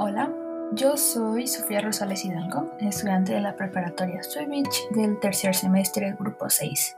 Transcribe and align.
Hola, 0.00 0.30
yo 0.74 0.96
soy 0.96 1.48
Sofía 1.48 1.80
Rosales 1.80 2.24
Hidalgo, 2.24 2.70
estudiante 2.78 3.32
de 3.32 3.40
la 3.40 3.56
preparatoria 3.56 4.22
Swimich 4.22 4.88
del 4.92 5.18
tercer 5.18 5.56
semestre 5.56 6.14
Grupo 6.16 6.48
6. 6.48 6.96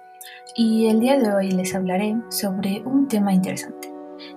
Y 0.54 0.84
el 0.84 1.00
día 1.00 1.18
de 1.18 1.32
hoy 1.32 1.50
les 1.50 1.74
hablaré 1.74 2.14
sobre 2.28 2.82
un 2.84 3.08
tema 3.08 3.32
interesante, 3.32 3.90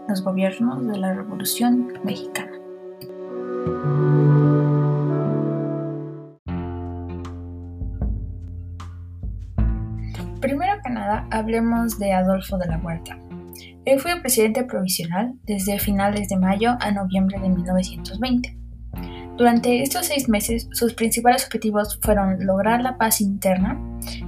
los 0.08 0.24
gobiernos 0.24 0.88
de 0.88 0.98
la 0.98 1.14
Revolución 1.14 1.92
Mexicana. 2.06 2.54
Primero 10.40 10.82
que 10.82 10.90
nada, 10.90 11.28
hablemos 11.32 12.00
de 12.00 12.14
Adolfo 12.14 12.58
de 12.58 12.68
la 12.68 12.78
Huerta. 12.78 13.18
Él 13.86 14.00
fue 14.00 14.22
presidente 14.22 14.64
provisional 14.64 15.34
desde 15.44 15.80
finales 15.80 16.30
de 16.30 16.38
mayo 16.38 16.78
a 16.80 16.92
noviembre 16.92 17.40
de 17.40 17.50
1920. 17.50 18.58
Durante 19.38 19.82
estos 19.82 20.06
seis 20.06 20.30
meses, 20.30 20.68
sus 20.74 20.94
principales 20.94 21.46
objetivos 21.46 22.00
fueron 22.02 22.46
lograr 22.46 22.82
la 22.82 22.98
paz 22.98 23.20
interna, 23.20 23.80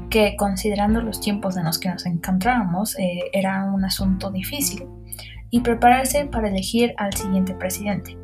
que 0.09 0.35
considerando 0.35 1.01
los 1.01 1.21
tiempos 1.21 1.57
en 1.57 1.65
los 1.65 1.77
que 1.77 1.89
nos 1.89 2.05
encontrábamos 2.07 2.97
eh, 2.97 3.29
era 3.31 3.65
un 3.65 3.85
asunto 3.85 4.31
difícil, 4.31 4.87
y 5.51 5.59
prepararse 5.61 6.25
para 6.25 6.49
elegir 6.49 6.95
al 6.97 7.13
siguiente 7.13 7.53
presidente. 7.53 8.17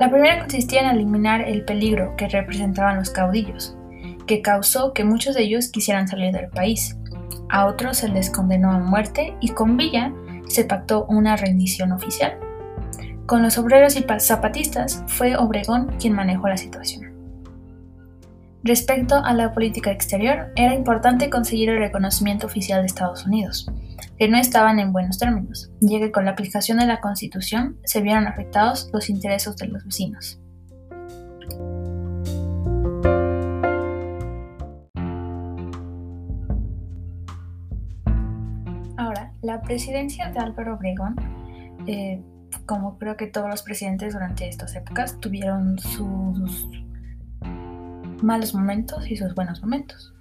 La 0.00 0.10
primera 0.10 0.40
consistía 0.40 0.80
en 0.80 0.96
eliminar 0.96 1.42
el 1.42 1.64
peligro 1.64 2.14
que 2.16 2.26
representaban 2.28 2.96
los 2.96 3.10
caudillos, 3.10 3.76
que 4.26 4.40
causó 4.40 4.94
que 4.94 5.04
muchos 5.04 5.34
de 5.34 5.42
ellos 5.42 5.68
quisieran 5.68 6.08
salir 6.08 6.32
del 6.32 6.48
país. 6.48 6.96
A 7.52 7.66
otros 7.66 7.98
se 7.98 8.08
les 8.08 8.30
condenó 8.30 8.72
a 8.72 8.78
muerte 8.78 9.36
y 9.40 9.50
con 9.50 9.76
Villa 9.76 10.10
se 10.48 10.64
pactó 10.64 11.04
una 11.04 11.36
rendición 11.36 11.92
oficial. 11.92 12.38
Con 13.26 13.42
los 13.42 13.58
obreros 13.58 13.94
y 13.94 14.06
zapatistas 14.20 15.04
fue 15.06 15.36
Obregón 15.36 15.94
quien 16.00 16.14
manejó 16.14 16.48
la 16.48 16.56
situación. 16.56 17.12
Respecto 18.64 19.16
a 19.16 19.34
la 19.34 19.52
política 19.52 19.90
exterior, 19.90 20.50
era 20.56 20.74
importante 20.74 21.28
conseguir 21.28 21.68
el 21.68 21.78
reconocimiento 21.78 22.46
oficial 22.46 22.80
de 22.80 22.86
Estados 22.86 23.26
Unidos, 23.26 23.70
que 24.18 24.28
no 24.28 24.38
estaban 24.38 24.78
en 24.78 24.94
buenos 24.94 25.18
términos, 25.18 25.70
ya 25.80 25.98
que 25.98 26.10
con 26.10 26.24
la 26.24 26.30
aplicación 26.30 26.78
de 26.78 26.86
la 26.86 27.02
Constitución 27.02 27.76
se 27.84 28.00
vieron 28.00 28.26
afectados 28.26 28.88
los 28.94 29.10
intereses 29.10 29.56
de 29.56 29.68
los 29.68 29.84
vecinos. 29.84 30.41
La 39.42 39.60
presidencia 39.60 40.30
de 40.30 40.38
Álvaro 40.38 40.74
Obregón, 40.74 41.16
eh, 41.86 42.22
como 42.64 42.98
creo 42.98 43.16
que 43.16 43.26
todos 43.26 43.50
los 43.50 43.62
presidentes 43.62 44.14
durante 44.14 44.48
estas 44.48 44.74
épocas, 44.76 45.18
tuvieron 45.20 45.78
sus 45.78 46.68
malos 48.22 48.54
momentos 48.54 49.10
y 49.10 49.16
sus 49.16 49.34
buenos 49.34 49.60
momentos. 49.60 50.14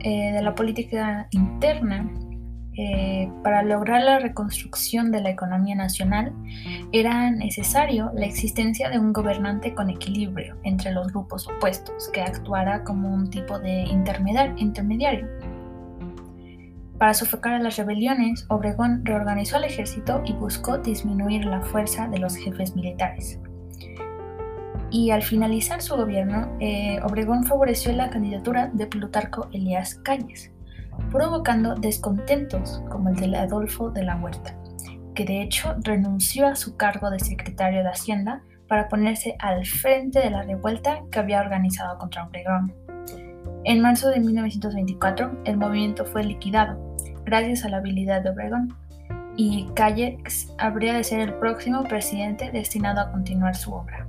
Eh, 0.00 0.32
de 0.32 0.42
la 0.42 0.54
política 0.54 1.26
interna, 1.32 2.08
eh, 2.76 3.28
para 3.42 3.62
lograr 3.62 4.02
la 4.02 4.20
reconstrucción 4.20 5.10
de 5.10 5.20
la 5.20 5.30
economía 5.30 5.74
nacional 5.74 6.32
era 6.92 7.30
necesario 7.30 8.12
la 8.14 8.24
existencia 8.24 8.88
de 8.88 8.98
un 8.98 9.12
gobernante 9.12 9.74
con 9.74 9.90
equilibrio 9.90 10.56
entre 10.62 10.92
los 10.92 11.08
grupos 11.08 11.48
opuestos, 11.48 12.08
que 12.12 12.22
actuara 12.22 12.84
como 12.84 13.12
un 13.12 13.28
tipo 13.28 13.58
de 13.58 13.82
intermediario. 13.82 15.26
Para 17.00 17.14
sofocar 17.14 17.54
a 17.54 17.58
las 17.58 17.78
rebeliones, 17.78 18.44
Obregón 18.48 19.06
reorganizó 19.06 19.56
al 19.56 19.64
ejército 19.64 20.20
y 20.26 20.34
buscó 20.34 20.76
disminuir 20.76 21.46
la 21.46 21.62
fuerza 21.62 22.06
de 22.08 22.18
los 22.18 22.36
jefes 22.36 22.76
militares. 22.76 23.40
Y 24.90 25.10
al 25.10 25.22
finalizar 25.22 25.80
su 25.80 25.96
gobierno, 25.96 26.54
eh, 26.60 27.00
Obregón 27.02 27.44
favoreció 27.44 27.90
la 27.92 28.10
candidatura 28.10 28.68
de 28.74 28.86
Plutarco 28.86 29.48
Elías 29.50 29.94
Calles, 29.94 30.52
provocando 31.10 31.74
descontentos 31.74 32.82
como 32.90 33.08
el 33.08 33.16
de 33.16 33.34
Adolfo 33.38 33.90
de 33.90 34.04
la 34.04 34.16
Huerta, 34.16 34.54
que 35.14 35.24
de 35.24 35.40
hecho 35.40 35.76
renunció 35.82 36.48
a 36.48 36.54
su 36.54 36.76
cargo 36.76 37.08
de 37.08 37.20
secretario 37.20 37.82
de 37.82 37.88
Hacienda 37.88 38.42
para 38.68 38.90
ponerse 38.90 39.36
al 39.38 39.64
frente 39.64 40.20
de 40.20 40.28
la 40.28 40.42
revuelta 40.42 41.00
que 41.10 41.18
había 41.18 41.40
organizado 41.40 41.96
contra 41.96 42.26
Obregón. 42.26 42.74
En 43.64 43.80
marzo 43.82 44.08
de 44.08 44.20
1924, 44.20 45.42
el 45.44 45.56
movimiento 45.56 46.04
fue 46.06 46.24
liquidado 46.24 46.90
gracias 47.24 47.64
a 47.64 47.68
la 47.68 47.76
habilidad 47.76 48.22
de 48.22 48.30
Obregón, 48.30 48.74
y 49.36 49.66
Calles 49.74 50.52
habría 50.58 50.94
de 50.94 51.04
ser 51.04 51.20
el 51.20 51.34
próximo 51.34 51.84
presidente 51.84 52.50
destinado 52.50 53.00
a 53.00 53.10
continuar 53.12 53.54
su 53.54 53.72
obra. 53.72 54.06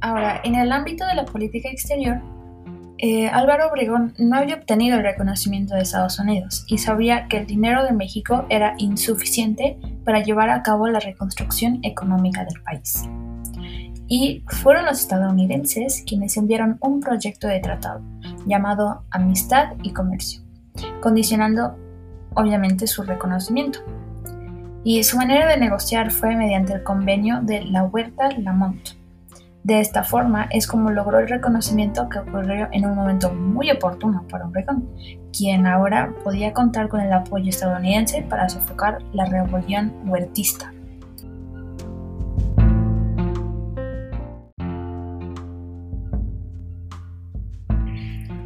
Ahora, 0.00 0.40
en 0.44 0.54
el 0.54 0.70
ámbito 0.70 1.04
de 1.06 1.14
la 1.14 1.24
política 1.24 1.68
exterior, 1.68 2.20
eh, 2.98 3.28
Álvaro 3.28 3.68
Obregón 3.68 4.14
no 4.18 4.36
había 4.36 4.54
obtenido 4.54 4.96
el 4.96 5.02
reconocimiento 5.02 5.74
de 5.74 5.82
Estados 5.82 6.18
Unidos 6.18 6.64
y 6.66 6.78
sabía 6.78 7.28
que 7.28 7.36
el 7.38 7.46
dinero 7.46 7.84
de 7.84 7.92
México 7.92 8.46
era 8.48 8.74
insuficiente 8.78 9.78
para 10.04 10.22
llevar 10.22 10.48
a 10.48 10.62
cabo 10.62 10.88
la 10.88 11.00
reconstrucción 11.00 11.80
económica 11.82 12.44
del 12.44 12.62
país. 12.62 13.04
Y 14.08 14.42
fueron 14.46 14.86
los 14.86 15.00
estadounidenses 15.00 16.04
quienes 16.06 16.36
enviaron 16.36 16.78
un 16.80 17.00
proyecto 17.00 17.48
de 17.48 17.60
tratado 17.60 18.00
llamado 18.46 19.02
Amistad 19.10 19.72
y 19.82 19.92
Comercio, 19.92 20.40
condicionando 21.00 21.76
obviamente 22.34 22.86
su 22.86 23.02
reconocimiento. 23.02 23.80
Y 24.84 25.02
su 25.02 25.16
manera 25.16 25.48
de 25.48 25.58
negociar 25.58 26.12
fue 26.12 26.36
mediante 26.36 26.72
el 26.72 26.82
convenio 26.82 27.40
de 27.42 27.64
la 27.64 27.82
Huerta 27.82 28.30
Lamont, 28.38 28.90
de 29.66 29.80
esta 29.80 30.04
forma 30.04 30.46
es 30.52 30.68
como 30.68 30.90
logró 30.90 31.18
el 31.18 31.28
reconocimiento 31.28 32.08
que 32.08 32.20
ocurrió 32.20 32.68
en 32.70 32.86
un 32.86 32.94
momento 32.94 33.34
muy 33.34 33.68
oportuno 33.72 34.24
para 34.30 34.46
Obregón, 34.46 34.88
quien 35.36 35.66
ahora 35.66 36.14
podía 36.22 36.52
contar 36.52 36.88
con 36.88 37.00
el 37.00 37.12
apoyo 37.12 37.48
estadounidense 37.48 38.22
para 38.22 38.48
sofocar 38.48 39.02
la 39.12 39.24
rebelión 39.24 39.92
huertista. 40.06 40.72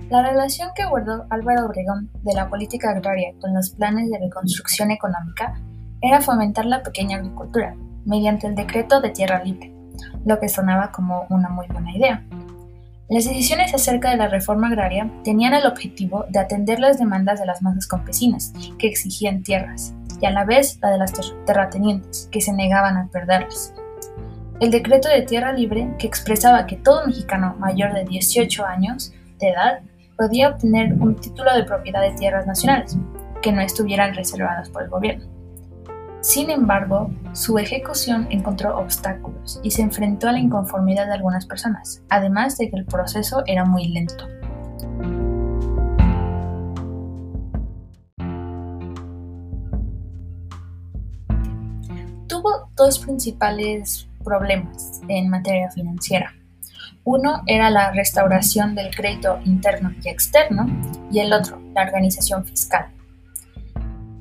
La 0.08 0.22
relación 0.22 0.70
que 0.74 0.86
guardó 0.86 1.26
Álvaro 1.28 1.66
Obregón 1.66 2.08
de 2.22 2.32
la 2.32 2.48
política 2.48 2.92
agraria 2.92 3.34
con 3.42 3.52
los 3.52 3.68
planes 3.68 4.10
de 4.10 4.20
reconstrucción 4.20 4.90
económica 4.90 5.60
era 6.00 6.22
fomentar 6.22 6.64
la 6.64 6.82
pequeña 6.82 7.18
agricultura 7.18 7.76
mediante 8.06 8.46
el 8.46 8.54
decreto 8.54 9.02
de 9.02 9.10
tierra 9.10 9.44
libre 9.44 9.79
lo 10.24 10.38
que 10.38 10.48
sonaba 10.48 10.92
como 10.92 11.26
una 11.30 11.48
muy 11.48 11.66
buena 11.68 11.94
idea. 11.96 12.24
Las 13.08 13.24
decisiones 13.24 13.74
acerca 13.74 14.10
de 14.10 14.16
la 14.16 14.28
reforma 14.28 14.68
agraria 14.68 15.10
tenían 15.24 15.52
el 15.52 15.66
objetivo 15.66 16.26
de 16.28 16.38
atender 16.38 16.78
las 16.78 16.98
demandas 16.98 17.40
de 17.40 17.46
las 17.46 17.60
masas 17.60 17.88
campesinas, 17.88 18.52
que 18.78 18.86
exigían 18.86 19.42
tierras, 19.42 19.94
y 20.20 20.26
a 20.26 20.30
la 20.30 20.44
vez 20.44 20.78
la 20.80 20.90
de 20.90 20.98
las 20.98 21.12
terratenientes, 21.44 22.28
que 22.30 22.40
se 22.40 22.52
negaban 22.52 22.96
a 22.96 23.08
perderlas. 23.08 23.74
El 24.60 24.70
decreto 24.70 25.08
de 25.08 25.22
tierra 25.22 25.52
libre, 25.52 25.92
que 25.98 26.06
expresaba 26.06 26.66
que 26.66 26.76
todo 26.76 27.06
mexicano 27.06 27.56
mayor 27.58 27.94
de 27.94 28.04
18 28.04 28.64
años 28.64 29.12
de 29.40 29.48
edad 29.48 29.80
podía 30.16 30.50
obtener 30.50 30.92
un 30.92 31.16
título 31.16 31.52
de 31.56 31.64
propiedad 31.64 32.02
de 32.02 32.12
tierras 32.12 32.46
nacionales, 32.46 32.96
que 33.42 33.50
no 33.50 33.60
estuvieran 33.60 34.14
reservadas 34.14 34.68
por 34.68 34.82
el 34.82 34.88
gobierno. 34.90 35.39
Sin 36.22 36.50
embargo, 36.50 37.10
su 37.32 37.58
ejecución 37.58 38.26
encontró 38.28 38.78
obstáculos 38.78 39.58
y 39.62 39.70
se 39.70 39.80
enfrentó 39.80 40.28
a 40.28 40.32
la 40.32 40.38
inconformidad 40.38 41.06
de 41.06 41.14
algunas 41.14 41.46
personas, 41.46 42.02
además 42.10 42.58
de 42.58 42.70
que 42.70 42.76
el 42.76 42.84
proceso 42.84 43.42
era 43.46 43.64
muy 43.64 43.88
lento. 43.88 44.28
Tuvo 52.26 52.70
dos 52.76 52.98
principales 52.98 54.06
problemas 54.22 55.00
en 55.08 55.30
materia 55.30 55.70
financiera. 55.70 56.34
Uno 57.04 57.42
era 57.46 57.70
la 57.70 57.92
restauración 57.92 58.74
del 58.74 58.94
crédito 58.94 59.40
interno 59.46 59.92
y 60.04 60.10
externo 60.10 60.66
y 61.10 61.20
el 61.20 61.32
otro, 61.32 61.58
la 61.74 61.84
organización 61.84 62.44
fiscal. 62.44 62.99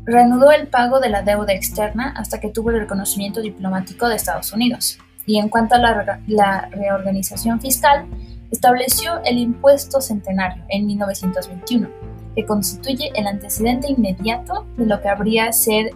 Reanudó 0.10 0.52
el 0.52 0.68
pago 0.68 1.00
de 1.00 1.10
la 1.10 1.22
deuda 1.22 1.54
externa 1.54 2.16
hasta 2.18 2.40
que 2.40 2.50
tuvo 2.50 2.72
el 2.72 2.80
reconocimiento 2.80 3.42
diplomático 3.42 4.10
de 4.10 4.16
Estados 4.16 4.52
Unidos. 4.52 4.98
Y 5.28 5.38
en 5.38 5.50
cuanto 5.50 5.76
a 5.76 6.18
la, 6.26 6.70
reorganización 6.72 7.62
fiscal, 7.62 8.08
estableció 8.50 9.22
el 9.24 9.38
impuesto 9.38 10.02
centenario 10.02 10.64
en 10.70 10.88
1921, 10.88 11.90
que 12.36 12.44
constituye 12.44 13.12
el 13.14 13.28
antecedente 13.28 13.92
inmediato 13.92 14.66
de 14.78 14.88
lo 14.88 15.00
que 15.00 15.10
habría 15.10 15.54
ser 15.54 15.92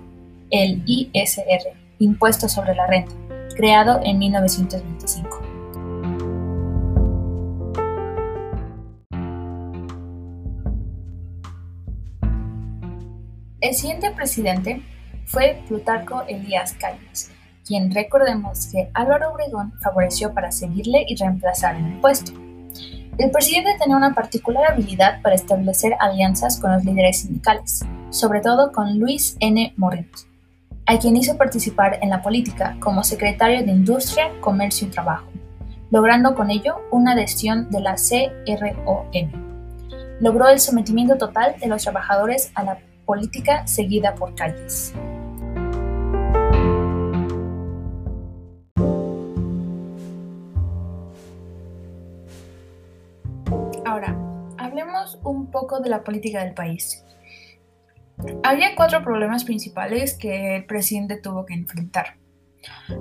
el 0.52 0.84
ISR, 0.86 1.74
Impuesto 1.98 2.48
sobre 2.48 2.76
la 2.76 2.86
Renta, 2.86 3.14
creado 3.56 4.00
en 4.04 4.20
1925. 4.20 5.43
El 13.64 13.74
siguiente 13.76 14.12
presidente 14.12 14.82
fue 15.26 15.58
Plutarco 15.70 16.24
Elías 16.28 16.74
Calles, 16.74 17.32
quien 17.66 17.96
recordemos 17.96 18.68
que 18.68 18.90
Álvaro 18.94 19.32
Obregón 19.32 19.72
favoreció 19.82 20.34
para 20.34 20.52
seguirle 20.52 21.06
y 21.08 21.16
reemplazar 21.16 21.78
en 21.78 21.86
el 21.86 22.02
puesto. 22.02 22.34
El 23.18 23.32
presidente 23.32 23.78
tenía 23.80 23.96
una 23.96 24.14
particular 24.14 24.70
habilidad 24.70 25.22
para 25.22 25.36
establecer 25.36 25.94
alianzas 26.02 26.60
con 26.60 26.74
los 26.74 26.84
líderes 26.84 27.22
sindicales, 27.22 27.86
sobre 28.10 28.42
todo 28.42 28.74
con 28.74 29.00
Luis 29.00 29.38
N. 29.40 29.74
Moreno, 29.78 30.10
a 30.86 31.00
quien 31.00 31.16
hizo 31.16 31.38
participar 31.38 32.00
en 32.02 32.10
la 32.10 32.22
política 32.22 32.76
como 32.82 33.02
secretario 33.06 33.64
de 33.64 33.72
Industria, 33.72 34.30
Comercio 34.42 34.90
y 34.90 34.92
Trabajo, 34.92 35.28
logrando 35.90 36.36
con 36.36 36.52
ello 36.52 36.82
una 36.92 37.14
adhesión 37.14 37.72
de 37.72 37.80
la 37.80 37.96
CROM. 37.96 39.32
Logró 40.20 40.50
el 40.50 40.60
sometimiento 40.60 41.16
total 41.18 41.56
de 41.62 41.68
los 41.68 41.84
trabajadores 41.84 42.52
a 42.56 42.64
la 42.64 42.78
política 43.06 43.68
seguida 43.68 44.16
por 44.16 44.34
Calles. 44.36 44.94
Ahora, 53.86 54.18
hablemos 54.58 55.20
un 55.24 55.52
poco 55.52 55.80
de 55.80 55.90
la 55.90 56.04
política 56.04 56.44
del 56.44 56.54
país. 56.54 57.04
Había 58.44 58.76
cuatro 58.76 59.04
problemas 59.04 59.44
principales 59.44 60.18
que 60.18 60.56
el 60.56 60.66
presidente 60.66 61.18
tuvo 61.18 61.46
que 61.46 61.54
enfrentar. 61.54 62.18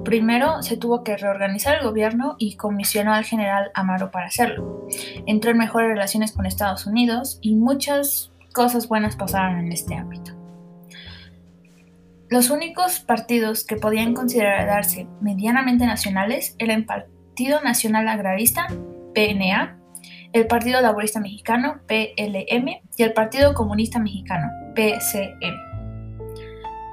Primero, 0.04 0.62
se 0.62 0.76
tuvo 0.76 1.04
que 1.04 1.16
reorganizar 1.16 1.76
el 1.76 1.84
gobierno 1.84 2.34
y 2.38 2.56
comisionó 2.56 3.14
al 3.14 3.24
general 3.24 3.70
Amaro 3.74 4.10
para 4.10 4.26
hacerlo. 4.26 4.86
Entró 5.26 5.50
en 5.50 5.58
mejores 5.58 5.88
relaciones 5.88 6.32
con 6.32 6.46
Estados 6.46 6.86
Unidos 6.86 7.38
y 7.40 7.54
muchas 7.54 8.31
cosas 8.52 8.88
buenas 8.88 9.16
pasaron 9.16 9.58
en 9.58 9.72
este 9.72 9.94
ámbito. 9.94 10.32
Los 12.28 12.48
únicos 12.48 13.00
partidos 13.00 13.64
que 13.64 13.76
podían 13.76 14.14
considerarse 14.14 15.06
medianamente 15.20 15.84
nacionales 15.84 16.56
eran 16.58 16.78
el 16.78 16.84
Partido 16.86 17.60
Nacional 17.60 18.08
Agrarista, 18.08 18.68
PNA, 19.14 19.78
el 20.32 20.46
Partido 20.46 20.80
Laborista 20.80 21.20
Mexicano, 21.20 21.80
PLM, 21.86 22.68
y 22.96 23.02
el 23.02 23.12
Partido 23.12 23.52
Comunista 23.52 23.98
Mexicano, 23.98 24.50
PCM. 24.74 25.72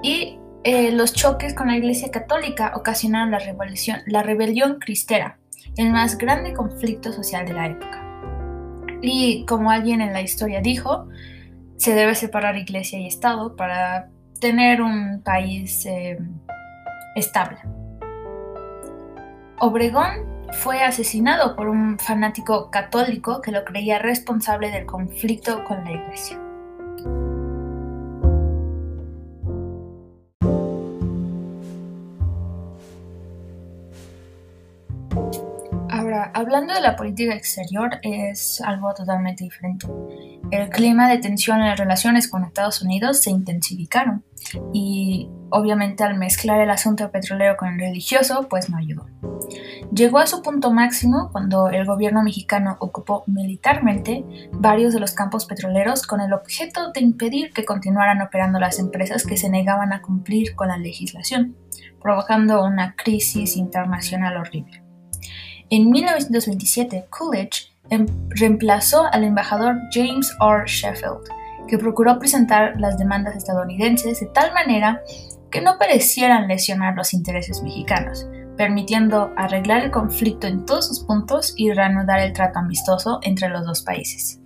Y 0.04 0.38
eh, 0.66 0.92
los 0.92 1.14
choques 1.14 1.54
con 1.54 1.68
la 1.68 1.78
Iglesia 1.78 2.12
Católica 2.12 2.74
ocasionaron 2.76 3.32
la, 3.32 3.40
revolución, 3.40 4.00
la 4.08 4.24
rebelión 4.24 4.78
cristera, 4.80 5.40
el 5.78 5.92
más 5.92 6.18
grande 6.18 6.54
conflicto 6.54 7.14
social 7.14 7.46
de 7.46 7.54
la 7.54 7.68
época. 7.68 8.06
Y 9.02 9.46
como 9.46 9.72
alguien 9.72 10.02
en 10.02 10.12
la 10.12 10.22
historia 10.22 10.60
dijo, 10.60 11.08
se 11.80 11.96
debe 11.96 12.14
separar 12.14 12.58
iglesia 12.58 13.00
y 13.00 13.08
Estado 13.08 13.56
para 13.56 14.10
tener 14.42 14.82
un 14.82 15.22
país 15.24 15.86
eh, 15.86 16.20
estable. 17.16 17.58
Obregón 19.60 20.46
fue 20.62 20.84
asesinado 20.84 21.56
por 21.56 21.70
un 21.70 21.98
fanático 21.98 22.70
católico 22.70 23.42
que 23.42 23.52
lo 23.52 23.64
creía 23.64 23.98
responsable 24.00 24.72
del 24.72 24.86
conflicto 24.86 25.64
con 25.64 25.84
la 25.86 25.92
iglesia. 25.92 26.40
Hablando 36.34 36.74
de 36.74 36.82
la 36.82 36.96
política 36.96 37.34
exterior, 37.34 38.00
es 38.02 38.62
algo 38.62 38.94
totalmente 38.94 39.44
diferente. 39.44 39.88
El 40.52 40.70
clima 40.70 41.10
de 41.10 41.20
tensión 41.20 41.60
en 41.60 41.68
las 41.68 41.80
relaciones 41.80 42.28
con 42.28 42.44
Estados 42.44 42.82
Unidos 42.82 43.22
se 43.22 43.32
intensificaron 43.32 44.24
y 44.74 45.30
obviamente 45.50 46.04
al 46.04 46.18
mezclar 46.18 46.60
el 46.62 46.70
asunto 46.70 47.12
petrolero 47.12 47.58
con 47.58 47.70
el 47.70 47.80
religioso, 47.80 48.48
pues 48.50 48.70
no 48.70 48.78
ayudó. 48.78 49.06
Llegó 49.94 50.20
a 50.20 50.28
su 50.28 50.42
punto 50.42 50.72
máximo 50.72 51.30
cuando 51.32 51.70
el 51.70 51.86
gobierno 51.86 52.24
mexicano 52.24 52.78
ocupó 52.80 53.24
militarmente 53.28 54.24
varios 54.54 54.94
de 54.94 55.00
los 55.00 55.12
campos 55.12 55.46
petroleros 55.46 56.06
con 56.06 56.22
el 56.22 56.34
objeto 56.34 56.92
de 56.92 57.02
impedir 57.02 57.52
que 57.54 57.66
continuaran 57.66 58.22
operando 58.22 58.60
las 58.60 58.80
empresas 58.80 59.26
que 59.26 59.38
se 59.38 59.50
negaban 59.50 59.94
a 59.94 60.02
cumplir 60.02 60.56
con 60.56 60.68
la 60.68 60.78
legislación, 60.78 61.56
provocando 62.02 62.64
una 62.64 62.96
crisis 62.96 63.56
internacional 63.58 64.38
horrible. 64.38 64.89
En 65.72 65.92
1927, 65.92 67.06
Coolidge 67.10 67.72
em, 67.92 68.08
reemplazó 68.30 69.06
al 69.12 69.24
embajador 69.24 69.78
James 69.92 70.36
R. 70.42 70.64
Sheffield, 70.66 71.30
que 71.68 71.78
procuró 71.78 72.18
presentar 72.18 72.74
las 72.80 72.98
demandas 72.98 73.36
estadounidenses 73.36 74.20
de 74.20 74.26
tal 74.28 74.52
manera 74.54 75.04
que 75.52 75.62
no 75.62 75.78
parecieran 75.78 76.48
lesionar 76.48 76.96
los 76.96 77.14
intereses 77.14 77.62
mexicanos, 77.62 78.28
permitiendo 78.58 79.32
arreglar 79.38 79.84
el 79.84 79.92
conflicto 79.92 80.48
en 80.48 80.66
todos 80.66 80.88
sus 80.88 81.02
puntos 81.02 81.54
y 81.56 81.72
reanudar 81.72 82.20
el 82.20 82.34
trato 82.34 82.60
amistoso 82.60 83.20
entre 83.22 83.50
los 83.50 83.64
dos 83.66 83.84
países. 83.84 84.39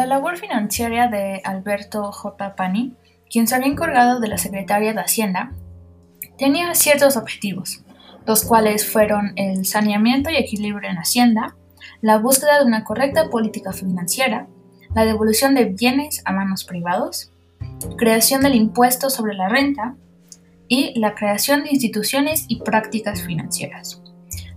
La 0.00 0.06
labor 0.06 0.38
financiera 0.38 1.08
de 1.08 1.42
Alberto 1.44 2.10
J. 2.10 2.56
Pani, 2.56 2.94
quien 3.30 3.46
se 3.46 3.54
había 3.54 3.66
encargado 3.66 4.18
de 4.18 4.28
la 4.28 4.38
Secretaría 4.38 4.94
de 4.94 5.00
Hacienda, 5.02 5.52
tenía 6.38 6.74
ciertos 6.74 7.18
objetivos, 7.18 7.84
los 8.24 8.44
cuales 8.44 8.90
fueron 8.90 9.34
el 9.36 9.66
saneamiento 9.66 10.30
y 10.30 10.36
equilibrio 10.36 10.88
en 10.88 10.96
Hacienda, 10.96 11.54
la 12.00 12.16
búsqueda 12.16 12.60
de 12.60 12.64
una 12.64 12.82
correcta 12.82 13.28
política 13.28 13.74
financiera, 13.74 14.46
la 14.94 15.04
devolución 15.04 15.54
de 15.54 15.66
bienes 15.66 16.22
a 16.24 16.32
manos 16.32 16.64
privados, 16.64 17.30
creación 17.98 18.40
del 18.40 18.54
impuesto 18.54 19.10
sobre 19.10 19.34
la 19.34 19.50
renta 19.50 19.96
y 20.66 20.98
la 20.98 21.14
creación 21.14 21.62
de 21.62 21.72
instituciones 21.72 22.46
y 22.48 22.62
prácticas 22.62 23.20
financieras. 23.20 24.00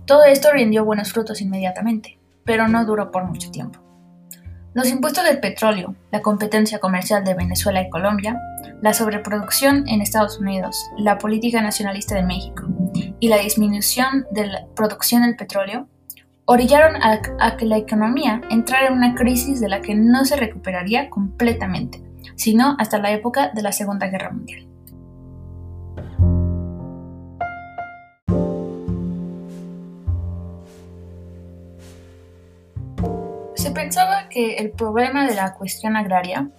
Todo 0.06 0.24
esto 0.24 0.50
rindió 0.54 0.86
buenos 0.86 1.12
frutos 1.12 1.42
inmediatamente, 1.42 2.18
pero 2.44 2.66
no 2.66 2.86
duró 2.86 3.10
por 3.10 3.24
mucho 3.24 3.50
tiempo. 3.50 3.83
Los 4.74 4.88
impuestos 4.88 5.22
del 5.22 5.38
petróleo, 5.38 5.94
la 6.10 6.20
competencia 6.20 6.80
comercial 6.80 7.22
de 7.22 7.34
Venezuela 7.34 7.80
y 7.80 7.88
Colombia, 7.90 8.36
la 8.82 8.92
sobreproducción 8.92 9.86
en 9.86 10.02
Estados 10.02 10.40
Unidos, 10.40 10.90
la 10.98 11.16
política 11.16 11.62
nacionalista 11.62 12.16
de 12.16 12.24
México 12.24 12.64
y 13.20 13.28
la 13.28 13.38
disminución 13.38 14.26
de 14.32 14.48
la 14.48 14.66
producción 14.74 15.22
del 15.22 15.36
petróleo 15.36 15.86
orillaron 16.46 17.00
a, 17.02 17.56
que 17.56 17.66
la 17.66 17.78
economía 17.78 18.40
entrara 18.50 18.88
en 18.88 18.94
una 18.94 19.14
crisis 19.14 19.60
de 19.60 19.68
la 19.68 19.80
que 19.80 19.94
no 19.94 20.24
se 20.24 20.34
recuperaría 20.34 21.08
completamente, 21.08 22.02
sino 22.34 22.74
hasta 22.80 22.98
la 22.98 23.12
época 23.12 23.52
de 23.54 23.62
la 23.62 23.70
Segunda 23.70 24.08
Guerra 24.08 24.32
Mundial. 24.32 24.66
Se 33.64 33.70
pensaba 33.70 34.28
que 34.28 34.56
el 34.56 34.72
problema 34.72 35.26
de 35.26 35.34
la 35.34 35.54
cuestión 35.54 35.96
agraria 35.96 36.50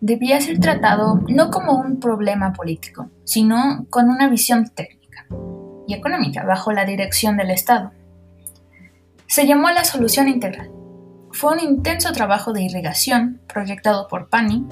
debía 0.00 0.40
ser 0.40 0.60
tratado 0.60 1.20
no 1.26 1.50
como 1.50 1.72
un 1.72 1.98
problema 1.98 2.52
político, 2.52 3.10
sino 3.24 3.86
con 3.90 4.08
una 4.08 4.28
visión 4.28 4.68
técnica 4.68 5.26
y 5.88 5.94
económica 5.94 6.44
bajo 6.44 6.70
la 6.70 6.84
dirección 6.84 7.36
del 7.36 7.50
Estado. 7.50 7.90
Se 9.26 9.48
llamó 9.48 9.68
la 9.70 9.82
solución 9.82 10.28
integral. 10.28 10.70
Fue 11.32 11.54
un 11.54 11.58
intenso 11.58 12.12
trabajo 12.12 12.52
de 12.52 12.62
irrigación 12.62 13.40
proyectado 13.48 14.06
por 14.06 14.28
Pani 14.28 14.64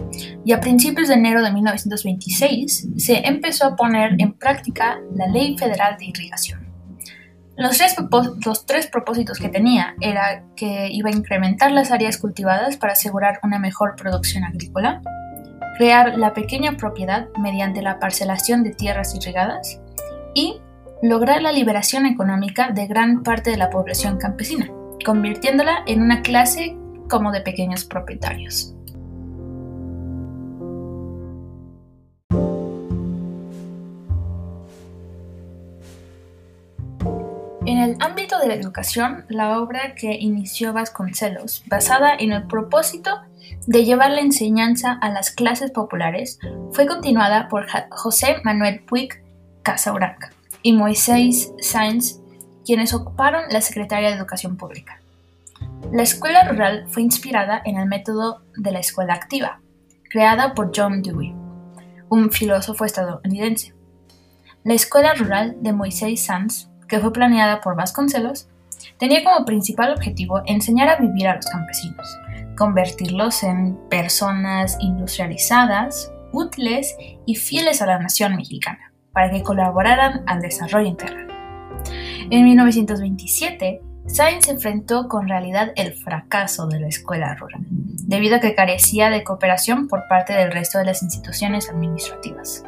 y 0.45 0.53
a 0.53 0.61
principios 0.61 1.09
de 1.09 1.15
enero 1.15 1.43
de 1.43 1.51
1926 1.51 2.91
se 2.97 3.27
empezó 3.27 3.67
a 3.67 3.75
poner 3.75 4.15
en 4.21 4.35
práctica 4.35 5.01
la 5.17 5.27
Ley 5.27 5.59
Federal 5.59 5.97
de 5.99 6.05
Irrigación. 6.05 6.72
Los 7.57 7.77
tres, 7.77 7.97
los 8.47 8.67
tres, 8.67 8.87
propósitos 8.87 9.39
que 9.39 9.49
tenía 9.49 9.95
era 10.01 10.45
que 10.57 10.89
iba 10.91 11.11
a 11.11 11.13
incrementar 11.13 11.71
las 11.71 11.91
áreas 11.91 12.17
cultivadas 12.17 12.77
para 12.77 12.95
asegurar 12.95 13.41
una 13.43 13.59
mejor 13.59 13.95
producción 13.97 14.45
agrícola, 14.45 15.03
crear 15.77 16.17
la 16.17 16.33
pequeña 16.33 16.77
propiedad 16.77 17.29
mediante 17.39 17.83
la 17.83 17.99
parcelación 17.99 18.63
de 18.63 18.71
tierras 18.71 19.15
irrigadas 19.15 19.81
y 20.35 20.61
lograr 21.03 21.43
la 21.43 21.53
liberación 21.53 22.07
económica 22.07 22.71
de 22.71 22.87
gran 22.87 23.23
parte 23.23 23.51
de 23.51 23.59
la 23.59 23.71
población 23.71 24.17
campesina, 24.19 24.71
convirtiéndola 25.05 25.83
en 25.87 26.01
una 26.01 26.23
clase 26.23 26.77
como 27.09 27.33
de 27.33 27.43
pequeños 27.43 27.85
propietarios. 27.85 28.75
En 37.65 37.79
el 37.79 37.97
ámbito 38.01 38.41
de 38.41 38.49
la 38.49 38.55
educación, 38.55 39.25
la 39.29 39.61
obra 39.61 39.95
que 39.95 40.15
inició 40.15 40.73
Vasconcelos, 40.73 41.63
basada 41.69 42.13
en 42.13 42.33
el 42.33 42.49
propósito 42.49 43.21
de 43.69 43.85
llevar 43.85 44.11
la 44.11 44.21
enseñanza 44.21 44.99
a 45.01 45.11
las 45.11 45.31
clases 45.31 45.71
populares, 45.71 46.41
fue 46.73 46.87
continuada 46.87 47.49
por 47.49 47.67
José 47.91 48.39
Manuel 48.43 48.81
Puig 48.81 49.23
Casabranca 49.63 50.31
y 50.63 50.73
Moisés 50.73 51.53
Sáenz 51.61 52.19
quienes 52.65 52.95
ocuparon 52.95 53.43
la 53.51 53.61
Secretaría 53.61 54.11
de 54.11 54.17
Educación 54.17 54.57
Pública. 54.57 55.01
La 55.93 56.03
escuela 56.03 56.43
rural 56.49 56.87
fue 56.89 57.03
inspirada 57.03 57.63
en 57.65 57.77
el 57.77 57.87
método 57.87 58.43
de 58.57 58.73
la 58.73 58.81
escuela 58.81 59.15
activa, 59.15 59.61
creada 60.11 60.55
por 60.55 60.73
John 60.75 61.03
Dewey, 61.03 61.35
un 62.09 62.31
filósofo 62.33 62.85
estadounidense. 62.85 63.75
La 64.65 64.75
escuela 64.75 65.15
rural 65.15 65.57
de 65.61 65.73
Moisés 65.73 66.25
Sanz, 66.25 66.72
que 66.93 67.01
fue 67.01 67.11
planeada 67.11 67.63
por 67.63 67.75
Vasconcelos, 67.75 68.49
tenía 68.99 69.25
como 69.25 69.47
principal 69.47 69.95
objetivo 69.95 70.43
enseñar 70.45 70.91
a 70.91 70.97
vivir 70.97 71.27
a 71.27 71.37
los 71.37 71.47
campesinos, 71.47 72.07
convertirlos 72.55 73.43
en 73.45 73.79
personas 73.89 74.77
industrializadas, 74.79 76.13
útiles 76.33 76.95
y 77.25 77.37
fieles 77.37 77.81
a 77.81 77.87
la 77.87 77.99
nación 77.99 78.37
mexicana, 78.37 78.93
para 79.15 79.31
que 79.31 79.43
colaboraran 79.43 80.23
al 80.27 80.43
desarrollo 80.43 80.87
integral. 80.87 81.29
En 82.31 82.45
1927, 82.45 83.81
Sainz 84.05 84.49
enfrentó 84.49 85.09
con 85.09 85.29
realidad 85.29 85.73
el 85.77 85.95
fracaso 85.95 86.67
de 86.67 86.79
la 86.79 86.89
escuela 86.89 87.35
rural, 87.37 87.65
debido 87.71 88.37
a 88.37 88.41
que 88.41 88.55
carecía 88.55 89.09
de 89.09 89.25
cooperación 89.25 89.89
por 89.89 90.09
parte 90.09 90.35
del 90.35 90.53
resto 90.53 90.79
de 90.79 90.85
las 90.85 91.03
instituciones 91.03 91.71
administrativas. 91.71 92.65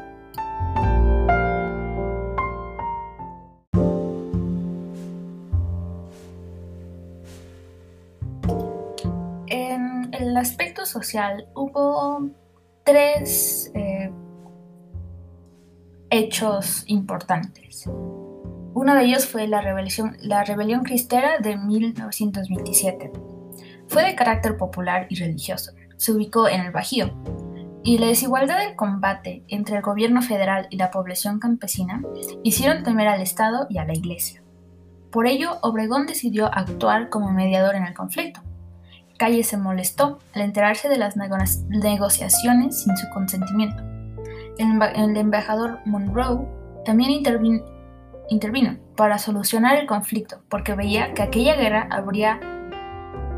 Hubo 11.54 12.30
tres 12.84 13.70
eh, 13.74 14.10
hechos 16.10 16.84
importantes. 16.86 17.88
Uno 18.74 18.94
de 18.94 19.04
ellos 19.04 19.26
fue 19.26 19.46
la 19.46 19.60
rebelión, 19.60 20.16
la 20.20 20.44
rebelión 20.44 20.82
cristera 20.82 21.38
de 21.38 21.56
1927. 21.56 23.12
Fue 23.88 24.04
de 24.04 24.14
carácter 24.14 24.56
popular 24.56 25.06
y 25.10 25.16
religioso. 25.16 25.72
Se 25.96 26.12
ubicó 26.12 26.48
en 26.48 26.60
el 26.60 26.72
Bajío. 26.72 27.12
Y 27.82 27.98
la 27.98 28.06
desigualdad 28.06 28.60
del 28.60 28.76
combate 28.76 29.44
entre 29.48 29.76
el 29.76 29.82
gobierno 29.82 30.22
federal 30.22 30.66
y 30.70 30.76
la 30.76 30.90
población 30.90 31.38
campesina 31.38 32.02
hicieron 32.42 32.82
temer 32.82 33.08
al 33.08 33.20
Estado 33.20 33.66
y 33.68 33.78
a 33.78 33.84
la 33.84 33.92
Iglesia. 33.92 34.42
Por 35.10 35.26
ello, 35.26 35.58
Obregón 35.60 36.06
decidió 36.06 36.46
actuar 36.46 37.10
como 37.10 37.30
mediador 37.30 37.74
en 37.74 37.84
el 37.84 37.94
conflicto. 37.94 38.40
Calle 39.18 39.44
se 39.44 39.56
molestó 39.56 40.18
al 40.34 40.42
enterarse 40.42 40.88
de 40.88 40.98
las 40.98 41.16
negociaciones 41.16 42.82
sin 42.82 42.96
su 42.96 43.08
consentimiento. 43.10 43.82
El, 44.58 45.16
embajador 45.16 45.80
Monroe 45.84 46.46
también 46.84 47.10
intervino 48.28 48.78
para 48.96 49.18
solucionar 49.18 49.76
el 49.76 49.86
conflicto 49.86 50.42
porque 50.48 50.74
veía 50.74 51.14
que 51.14 51.22
aquella 51.22 51.56
guerra 51.56 51.88
habría, 51.90 52.40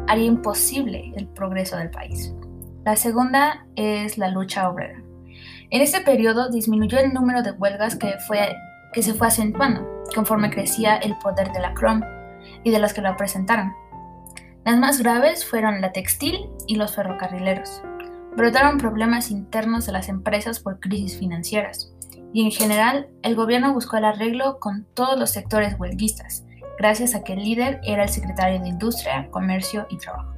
haría 0.07 0.27
imposible 0.27 1.13
el 1.17 1.27
progreso 1.27 1.77
del 1.77 1.91
país. 1.91 2.35
La 2.85 2.97
segunda 2.97 3.67
es 3.75 4.19
la 4.19 4.29
lucha 4.29 4.69
obrera. 4.69 5.03
En 5.71 5.83
este 5.83 6.01
periodo 6.01 6.51
disminuyó 6.51 6.99
el 6.99 7.13
número 7.13 7.43
de 7.43 7.51
huelgas 7.51 7.97
que, 7.97 8.15
fue, 8.27 8.55
que 8.93 9.03
se 9.03 9.15
fue 9.15 9.27
acentuando 9.27 10.05
conforme 10.15 10.51
crecía 10.51 10.97
el 10.97 11.19
poder 11.19 11.51
de 11.53 11.61
la 11.61 11.75
CROM 11.75 12.03
y 12.63 12.71
de 12.71 12.79
las 12.79 12.95
que 12.95 13.03
la 13.03 13.17
presentaron. 13.17 13.73
Las 14.67 14.79
más 14.79 15.01
graves 15.01 15.47
fueron 15.47 15.81
la 15.81 15.93
textil 15.93 16.51
y 16.67 16.75
los 16.75 16.97
ferrocarrileros. 16.97 17.83
Brotaron 18.37 18.79
problemas 18.79 19.31
internos 19.31 19.87
de 19.87 19.93
las 19.93 20.09
empresas 20.09 20.59
por 20.59 20.81
crisis 20.81 21.17
financieras 21.21 21.95
y 22.33 22.45
en 22.45 22.51
general 22.51 23.09
el 23.23 23.37
gobierno 23.37 23.73
buscó 23.73 23.97
el 23.97 24.05
arreglo 24.05 24.59
con 24.59 24.85
todos 24.93 25.17
los 25.17 25.31
sectores 25.31 25.79
huelguistas, 25.79 26.45
gracias 26.81 27.15
a 27.15 27.23
que 27.23 27.35
el 27.35 27.45
líder 27.45 27.81
era 27.85 28.03
el 28.03 28.09
secretario 28.09 28.61
de 28.61 28.67
Industria, 28.67 29.31
Comercio 29.31 29.87
y 29.89 29.99
Trabajo. 29.99 30.35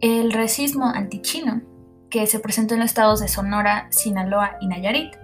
El 0.00 0.32
racismo 0.32 0.86
antichino, 0.86 1.60
que 2.08 2.26
se 2.26 2.40
presentó 2.40 2.72
en 2.72 2.80
los 2.80 2.90
estados 2.90 3.20
de 3.20 3.28
Sonora, 3.28 3.88
Sinaloa 3.90 4.56
y 4.62 4.68
Nayarit, 4.68 5.14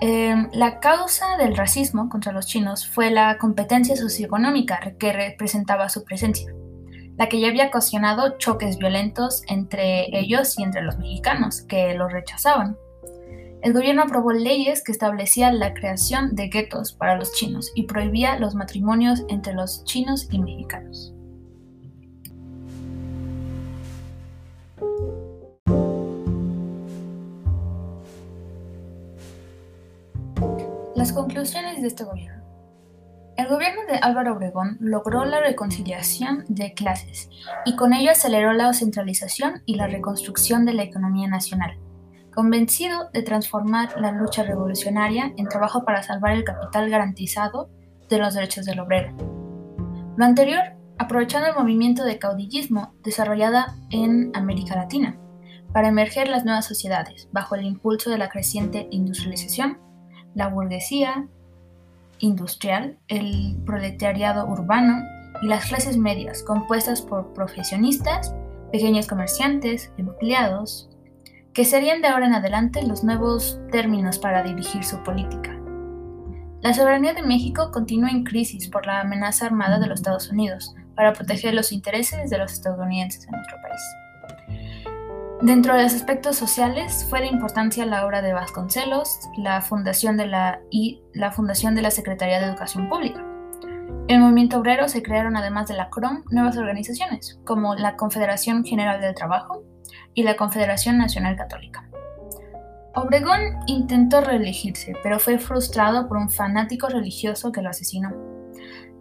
em, 0.00 0.48
la 0.52 0.80
causa 0.80 1.36
del 1.36 1.56
racismo 1.56 2.08
contra 2.08 2.32
los 2.32 2.46
chinos 2.46 2.86
fue 2.88 3.10
la 3.10 3.38
competencia 3.38 3.96
socioeconómica 3.96 4.94
que 4.98 5.12
representaba 5.12 5.88
su 5.88 6.04
presencia, 6.04 6.52
la 7.16 7.28
que 7.28 7.40
ya 7.40 7.48
había 7.48 7.66
ocasionado 7.66 8.38
choques 8.38 8.78
violentos 8.78 9.42
entre 9.48 10.06
ellos 10.18 10.58
y 10.58 10.62
entre 10.62 10.82
los 10.82 10.98
mexicanos, 10.98 11.62
que 11.62 11.94
los 11.94 12.12
rechazaban. 12.12 12.76
El 13.60 13.72
gobierno 13.72 14.02
aprobó 14.02 14.32
leyes 14.32 14.84
que 14.84 14.92
establecían 14.92 15.58
la 15.58 15.74
creación 15.74 16.36
de 16.36 16.48
guetos 16.48 16.92
para 16.92 17.16
los 17.16 17.32
chinos 17.32 17.72
y 17.74 17.84
prohibía 17.84 18.38
los 18.38 18.54
matrimonios 18.54 19.24
entre 19.28 19.52
los 19.52 19.82
chinos 19.84 20.28
y 20.30 20.38
mexicanos. 20.38 21.12
Las 31.08 31.16
conclusiones 31.16 31.80
de 31.80 31.88
este 31.88 32.04
gobierno. 32.04 32.44
El 33.38 33.48
gobierno 33.48 33.80
de 33.88 33.96
Álvaro 33.96 34.34
Obregón 34.34 34.76
logró 34.78 35.24
la 35.24 35.40
reconciliación 35.40 36.44
de 36.48 36.74
clases 36.74 37.30
y 37.64 37.76
con 37.76 37.94
ello 37.94 38.10
aceleró 38.10 38.52
la 38.52 38.74
centralización 38.74 39.62
y 39.64 39.76
la 39.76 39.86
reconstrucción 39.86 40.66
de 40.66 40.74
la 40.74 40.82
economía 40.82 41.26
nacional 41.26 41.78
convencido 42.34 43.08
de 43.14 43.22
transformar 43.22 43.98
la 43.98 44.12
lucha 44.12 44.42
revolucionaria 44.42 45.32
en 45.38 45.48
trabajo 45.48 45.82
para 45.86 46.02
salvar 46.02 46.32
el 46.32 46.44
capital 46.44 46.90
garantizado 46.90 47.70
de 48.10 48.18
los 48.18 48.34
derechos 48.34 48.66
del 48.66 48.80
obrero. 48.80 49.16
Lo 50.14 50.26
anterior, 50.26 50.60
aprovechando 50.98 51.48
el 51.48 51.56
movimiento 51.56 52.04
de 52.04 52.18
caudillismo 52.18 52.92
desarrollada 53.02 53.76
en 53.88 54.30
América 54.34 54.76
Latina, 54.76 55.16
para 55.72 55.88
emerger 55.88 56.28
las 56.28 56.44
nuevas 56.44 56.66
sociedades 56.66 57.30
bajo 57.32 57.54
el 57.54 57.64
impulso 57.64 58.10
de 58.10 58.18
la 58.18 58.28
creciente 58.28 58.88
industrialización, 58.90 59.87
la 60.38 60.46
burguesía 60.46 61.26
industrial, 62.20 62.96
el 63.08 63.56
proletariado 63.66 64.46
urbano 64.46 65.02
y 65.42 65.48
las 65.48 65.66
clases 65.66 65.96
medias 65.96 66.44
compuestas 66.44 67.02
por 67.02 67.32
profesionistas, 67.32 68.32
pequeños 68.70 69.08
comerciantes, 69.08 69.92
empleados, 69.98 70.88
que 71.52 71.64
serían 71.64 72.02
de 72.02 72.08
ahora 72.08 72.26
en 72.26 72.34
adelante 72.34 72.86
los 72.86 73.02
nuevos 73.02 73.60
términos 73.72 74.20
para 74.20 74.44
dirigir 74.44 74.84
su 74.84 75.02
política. 75.02 75.58
La 76.60 76.72
soberanía 76.72 77.14
de 77.14 77.22
México 77.22 77.72
continúa 77.72 78.10
en 78.10 78.22
crisis 78.22 78.68
por 78.68 78.86
la 78.86 79.00
amenaza 79.00 79.46
armada 79.46 79.80
de 79.80 79.88
los 79.88 79.98
Estados 79.98 80.30
Unidos 80.30 80.72
para 80.94 81.14
proteger 81.14 81.52
los 81.52 81.72
intereses 81.72 82.30
de 82.30 82.38
los 82.38 82.52
estadounidenses 82.52 83.24
en 83.24 83.32
nuestro 83.32 83.56
país. 83.60 83.82
Dentro 85.42 85.74
de 85.76 85.84
los 85.84 85.94
aspectos 85.94 86.36
sociales 86.36 87.06
fue 87.08 87.20
de 87.20 87.28
importancia 87.28 87.86
la 87.86 88.04
obra 88.04 88.22
de 88.22 88.32
Vasconcelos 88.32 89.20
la 89.36 89.62
fundación 89.62 90.16
de 90.16 90.26
la, 90.26 90.60
y 90.70 91.00
la 91.14 91.30
fundación 91.30 91.74
de 91.74 91.82
la 91.82 91.90
Secretaría 91.90 92.40
de 92.40 92.46
Educación 92.46 92.88
Pública. 92.88 93.24
En 94.08 94.16
el 94.16 94.20
movimiento 94.20 94.58
obrero 94.58 94.88
se 94.88 95.02
crearon 95.02 95.36
además 95.36 95.68
de 95.68 95.74
la 95.74 95.90
CROM 95.90 96.24
nuevas 96.30 96.56
organizaciones 96.56 97.38
como 97.44 97.74
la 97.74 97.96
Confederación 97.96 98.64
General 98.64 99.00
del 99.00 99.14
Trabajo, 99.14 99.62
y 100.14 100.24
la 100.24 100.36
Confederación 100.36 100.98
Nacional 100.98 101.36
Católica. 101.36 101.88
Obregón 102.94 103.40
intentó 103.66 104.20
reelegirse, 104.20 104.94
pero 105.02 105.20
fue 105.20 105.38
frustrado 105.38 106.08
por 106.08 106.16
un 106.16 106.30
fanático 106.30 106.88
religioso 106.88 107.52
que 107.52 107.62
lo 107.62 107.70
asesinó. 107.70 108.12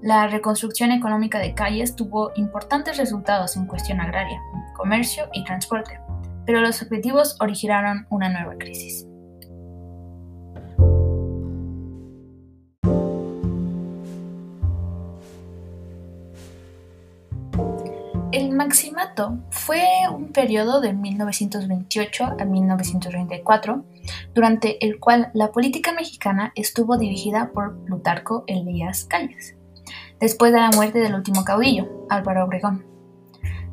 La 0.04 0.28
reconstrucción 0.28 0.92
económica 0.92 1.40
de 1.40 1.56
calles 1.56 1.96
tuvo 1.96 2.32
importantes 2.36 2.98
resultados 2.98 3.58
en 3.58 3.66
cuestión 3.66 4.00
agraria, 4.00 4.40
comercio 4.76 5.28
y 5.34 5.44
transporte, 5.44 6.00
pero 6.48 6.62
los 6.62 6.82
objetivos 6.82 7.36
originaron 7.42 8.08
una 8.10 8.30
nueva 8.30 8.58
crisis. 8.58 9.06
El 18.32 18.52
maximato 18.52 19.40
fue 19.50 19.84
un 20.14 20.32
periodo 20.32 20.80
de 20.80 20.94
1928 20.94 22.36
a 22.40 22.46
1934, 22.46 23.84
durante 24.34 24.86
el 24.86 25.00
cual 25.00 25.32
la 25.34 25.52
política 25.52 25.92
mexicana 25.92 26.54
estuvo 26.56 26.98
dirigida 26.98 27.52
por 27.54 27.78
Plutarco 27.84 28.46
Elías 28.48 29.04
Calles, 29.06 29.56
después 30.20 30.54
de 30.54 30.60
la 30.60 30.72
muerte 30.72 31.00
del 31.00 31.16
último 31.16 31.44
caudillo, 31.44 32.06
Álvaro 32.10 32.46
Obregón. 32.46 32.97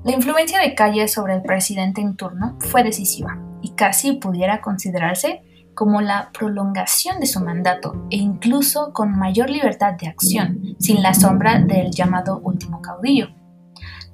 La 0.04 0.12
influencia 0.12 0.61
de 0.61 0.75
Calles 0.75 1.12
sobre 1.12 1.34
el 1.34 1.42
presidente 1.42 2.00
en 2.00 2.16
turno 2.16 2.56
fue 2.61 2.84
decisiva 2.84 3.38
y 3.62 3.70
casi 3.70 4.12
pudiera 4.12 4.61
considerarse 4.61 5.42
como 5.75 6.00
la 6.00 6.30
prolongación 6.32 7.18
de 7.18 7.26
su 7.26 7.40
mandato 7.40 8.06
e 8.11 8.16
incluso 8.16 8.92
con 8.92 9.18
mayor 9.18 9.50
libertad 9.50 9.94
de 9.94 10.08
acción, 10.08 10.76
sin 10.78 11.02
la 11.02 11.14
sombra 11.14 11.58
del 11.58 11.90
llamado 11.90 12.38
último 12.40 12.80
caudillo 12.80 13.28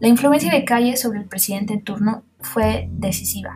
la 0.01 0.09
influencia 0.09 0.51
de 0.51 0.65
Calle 0.65 0.97
sobre 0.97 1.19
el 1.19 1.27
presidente 1.27 1.75
en 1.75 1.85
turno 1.85 2.25
fue 2.41 2.89
decisiva, 2.91 3.55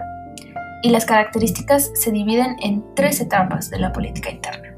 y 0.82 0.90
las 0.90 1.06
características 1.06 1.90
se 1.94 2.12
dividen 2.12 2.56
en 2.60 2.84
tres 2.94 3.22
etapas 3.22 3.70
de 3.70 3.78
la 3.78 3.94
política 3.94 4.30
interna. 4.30 4.73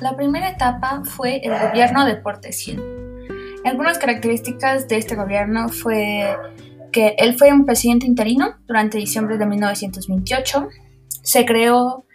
La 0.00 0.16
primera 0.16 0.48
etapa 0.48 1.02
fue 1.04 1.42
el 1.44 1.52
gobierno 1.58 2.06
de 2.06 2.16
Portes 2.16 2.60
Gil. 2.60 2.82
Algunas 3.66 3.98
características 3.98 4.88
de 4.88 4.96
este 4.96 5.14
gobierno 5.14 5.68
fue 5.68 6.36
que 6.90 7.14
él 7.18 7.36
fue 7.36 7.52
un 7.52 7.66
presidente 7.66 8.06
interino 8.06 8.54
durante 8.66 8.96
diciembre 8.96 9.36
de 9.36 9.44
1928. 9.44 10.68
Se 11.22 11.44
creó 11.44 12.06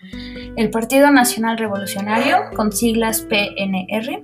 el 0.55 0.71
Partido 0.71 1.11
Nacional 1.11 1.59
Revolucionario 1.59 2.37
con 2.55 2.71
siglas 2.71 3.21
PNR. 3.21 4.23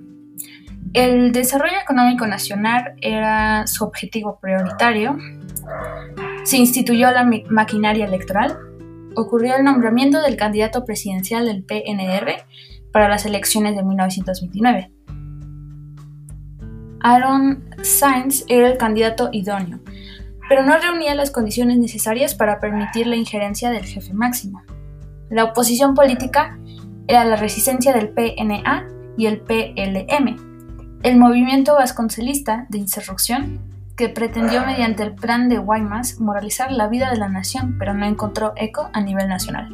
El 0.94 1.32
desarrollo 1.32 1.78
económico 1.84 2.26
nacional 2.26 2.96
era 3.00 3.68
su 3.68 3.84
objetivo 3.84 4.40
prioritario. 4.42 5.18
Se 6.44 6.58
instituyó 6.58 7.12
la 7.12 7.30
maquinaria 7.50 8.06
electoral. 8.06 8.58
Ocurrió 9.16 9.56
el 9.56 9.64
nombramiento 9.64 10.20
del 10.20 10.36
candidato 10.36 10.84
presidencial 10.84 11.46
del 11.46 11.64
PNR 11.64 12.44
para 12.92 13.10
las 13.10 13.26
elecciones 13.26 13.76
de 13.76 13.84
1929. 13.84 14.92
Aaron 17.02 17.64
Sainz 17.82 18.46
era 18.48 18.68
el 18.70 18.78
candidato 18.78 19.30
idóneo, 19.32 19.80
pero 20.48 20.64
no 20.64 20.78
reunía 20.78 21.16
las 21.16 21.32
condiciones 21.32 21.78
necesarias 21.78 22.36
para 22.36 22.60
permitir 22.60 23.08
la 23.08 23.16
injerencia 23.16 23.72
del 23.72 23.86
jefe 23.86 24.14
máximo. 24.14 24.62
La 25.30 25.46
oposición 25.46 25.96
política 25.96 26.60
era 27.08 27.26
la 27.26 27.38
resistencia 27.38 27.94
del 27.94 28.10
PNA 28.10 28.88
y 29.18 29.26
el 29.26 29.42
PLM, 29.42 31.00
el 31.04 31.18
movimiento 31.18 31.74
vasconcelista 31.76 32.68
de 32.70 32.78
insurrección 32.78 33.60
que 33.96 34.10
pretendió 34.10 34.66
mediante 34.66 35.04
el 35.04 35.14
plan 35.14 35.50
de 35.50 35.58
Guaymas 35.58 36.20
moralizar 36.20 36.72
la 36.72 36.88
vida 36.88 37.10
de 37.10 37.18
la 37.18 37.30
nación, 37.30 37.78
pero 37.80 37.94
no 37.94 38.06
encontró 38.06 38.54
eco 38.56 38.90
a 38.94 39.02
nivel 39.02 39.28
nacional. 39.28 39.70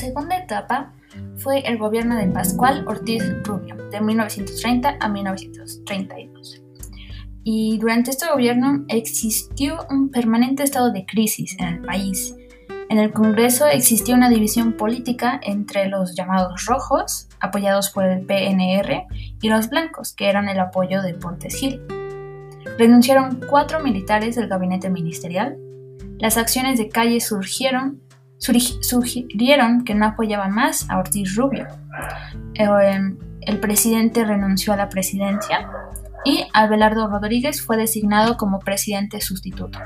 Segunda 0.00 0.38
etapa 0.38 0.94
fue 1.36 1.58
el 1.60 1.76
gobierno 1.76 2.16
de 2.16 2.26
Pascual 2.28 2.86
Ortiz 2.88 3.22
Rubio, 3.44 3.76
de 3.90 4.00
1930 4.00 4.96
a 4.98 5.08
1932. 5.08 6.62
Y 7.44 7.76
durante 7.78 8.10
este 8.10 8.26
gobierno 8.26 8.86
existió 8.88 9.86
un 9.90 10.10
permanente 10.10 10.62
estado 10.62 10.90
de 10.90 11.04
crisis 11.04 11.54
en 11.58 11.68
el 11.68 11.80
país. 11.82 12.34
En 12.88 12.98
el 12.98 13.12
Congreso 13.12 13.66
existía 13.66 14.14
una 14.14 14.30
división 14.30 14.72
política 14.72 15.38
entre 15.42 15.86
los 15.88 16.16
llamados 16.16 16.64
rojos, 16.64 17.28
apoyados 17.38 17.90
por 17.90 18.04
el 18.06 18.24
PNR, 18.24 19.06
y 19.42 19.48
los 19.50 19.68
blancos, 19.68 20.14
que 20.14 20.30
eran 20.30 20.48
el 20.48 20.60
apoyo 20.60 21.02
de 21.02 21.12
Pontes 21.12 21.56
Gil. 21.56 21.82
Renunciaron 22.78 23.40
cuatro 23.50 23.80
militares 23.80 24.34
del 24.34 24.48
gabinete 24.48 24.88
ministerial. 24.88 25.58
Las 26.18 26.38
acciones 26.38 26.78
de 26.78 26.88
calle 26.88 27.20
surgieron 27.20 28.00
sugirieron 28.40 29.84
que 29.84 29.94
no 29.94 30.06
apoyaba 30.06 30.48
más 30.48 30.88
a 30.90 30.98
Ortiz 30.98 31.36
Rubio. 31.36 31.66
Em, 32.54 33.18
el 33.42 33.60
presidente 33.60 34.24
renunció 34.24 34.72
a 34.72 34.76
la 34.76 34.88
presidencia 34.88 35.70
y 36.24 36.46
Abelardo 36.52 37.06
Rodríguez 37.08 37.62
fue 37.62 37.76
designado 37.76 38.36
como 38.36 38.58
presidente 38.58 39.20
sustituto. 39.20 39.78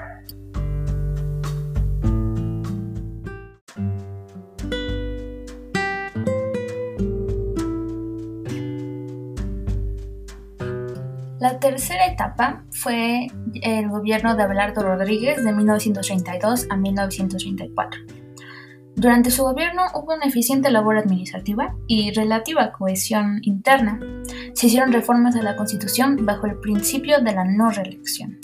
La 11.41 11.61
tercera 11.61 12.07
etapa 12.07 12.65
fue 12.71 13.27
el 13.63 13.89
gobierno 13.91 14.35
de 14.35 14.45
Abelardo 14.45 14.83
Rodríguez 14.83 15.45
de 15.45 15.53
1932 15.53 16.69
a 16.71 16.77
1934. 16.77 18.14
Durante 19.05 19.31
su 19.31 19.43
gobierno 19.43 19.83
hubo 19.93 20.15
una 20.15 20.25
eficiente 20.25 20.71
labor 20.71 20.97
administrativa 20.97 21.77
y 21.87 22.11
relativa 22.13 22.73
cohesión 22.73 23.39
interna. 23.43 24.01
Se 24.55 24.69
hicieron 24.69 24.95
reformas 24.95 25.37
a 25.37 25.43
la 25.43 25.57
Constitución 25.57 26.25
bajo 26.25 26.47
el 26.47 26.59
principio 26.59 27.21
de 27.21 27.35
la 27.35 27.45
no 27.45 27.69
reelección. 27.69 28.39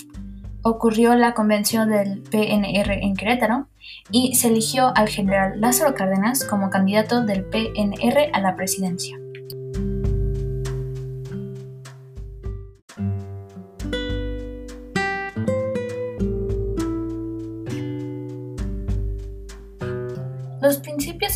Ocurrió 0.61 1.15
la 1.15 1.33
convención 1.33 1.89
del 1.89 2.21
PNR 2.21 2.91
en 2.91 3.15
Querétaro 3.15 3.69
y 4.11 4.35
se 4.35 4.49
eligió 4.49 4.95
al 4.95 5.09
general 5.09 5.59
Lázaro 5.59 5.95
Cárdenas 5.95 6.43
como 6.43 6.69
candidato 6.69 7.25
del 7.25 7.43
PNR 7.43 8.29
a 8.31 8.39
la 8.39 8.55
presidencia. 8.55 9.17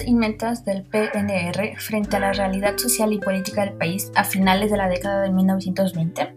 Y 0.05 0.13
metas 0.13 0.63
del 0.65 0.83
PNR 0.83 1.77
frente 1.77 2.17
a 2.17 2.19
la 2.19 2.33
realidad 2.33 2.77
social 2.77 3.13
y 3.13 3.19
política 3.19 3.65
del 3.65 3.73
país 3.73 4.11
a 4.15 4.23
finales 4.23 4.71
de 4.71 4.77
la 4.77 4.87
década 4.87 5.21
de 5.21 5.31
1920 5.31 6.35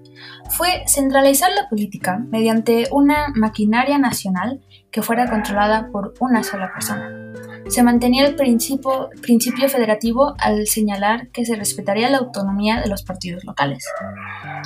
fue 0.51 0.83
centralizar 0.87 1.51
la 1.53 1.69
política 1.69 2.19
mediante 2.31 2.89
una 2.91 3.29
maquinaria 3.35 3.99
nacional 3.99 4.63
que 4.91 5.03
fuera 5.03 5.29
controlada 5.29 5.91
por 5.93 6.15
una 6.21 6.43
sola 6.43 6.73
persona. 6.73 7.13
Se 7.69 7.83
mantenía 7.83 8.27
el 8.27 8.35
principio, 8.35 9.11
principio 9.21 9.69
federativo 9.69 10.35
al 10.39 10.67
señalar 10.67 11.29
que 11.29 11.45
se 11.45 11.55
respetaría 11.55 12.09
la 12.09 12.17
autonomía 12.19 12.81
de 12.81 12.89
los 12.89 13.03
partidos 13.03 13.45
locales. 13.45 13.85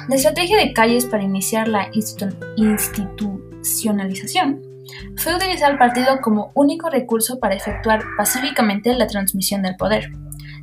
La 0.09 0.15
estrategia 0.15 0.57
de 0.57 0.73
Calles 0.73 1.07
para 1.07 1.25
iniciar 1.25 1.67
la 1.67 1.89
institucionalización 1.93 4.72
fue 5.17 5.35
utilizar 5.35 5.73
el 5.73 5.79
partido 5.79 6.21
como 6.21 6.51
único 6.55 6.91
recurso 6.91 7.39
para 7.39 7.55
efectuar 7.55 8.03
pacíficamente 8.17 8.95
la 8.95 9.07
transmisión 9.07 9.63
del 9.63 9.77
poder, 9.77 10.11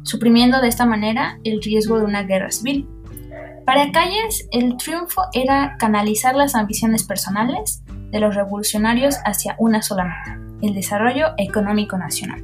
suprimiendo 0.03 0.61
de 0.61 0.67
esta 0.67 0.85
manera 0.85 1.39
el 1.43 1.61
riesgo 1.61 1.97
de 1.99 2.05
una 2.05 2.23
guerra 2.23 2.51
civil. 2.51 2.87
Para 3.65 3.91
Calles, 3.91 4.47
el 4.51 4.77
triunfo 4.77 5.23
era 5.33 5.77
canalizar 5.77 6.35
las 6.35 6.55
ambiciones 6.55 7.03
personales 7.03 7.83
de 8.11 8.19
los 8.19 8.35
revolucionarios 8.35 9.17
hacia 9.25 9.55
una 9.59 9.81
sola 9.81 10.05
meta, 10.05 10.41
el 10.61 10.73
desarrollo 10.73 11.27
económico 11.37 11.97
nacional. 11.97 12.41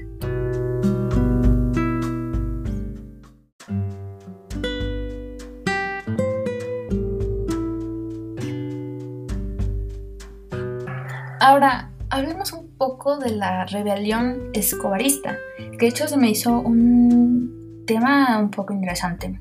Ahora, 11.48 11.92
hablemos 12.10 12.54
un 12.54 12.76
poco 12.76 13.20
de 13.20 13.30
la 13.30 13.68
rebelión 13.68 14.50
escobarista, 14.54 15.38
que 15.58 15.78
de 15.78 15.88
hecho 15.90 16.08
se 16.08 16.18
me 16.18 16.32
hizo 16.32 16.60
un 16.60 17.84
tema 17.86 18.40
un 18.40 18.50
poco 18.50 18.74
interesante. 18.74 19.40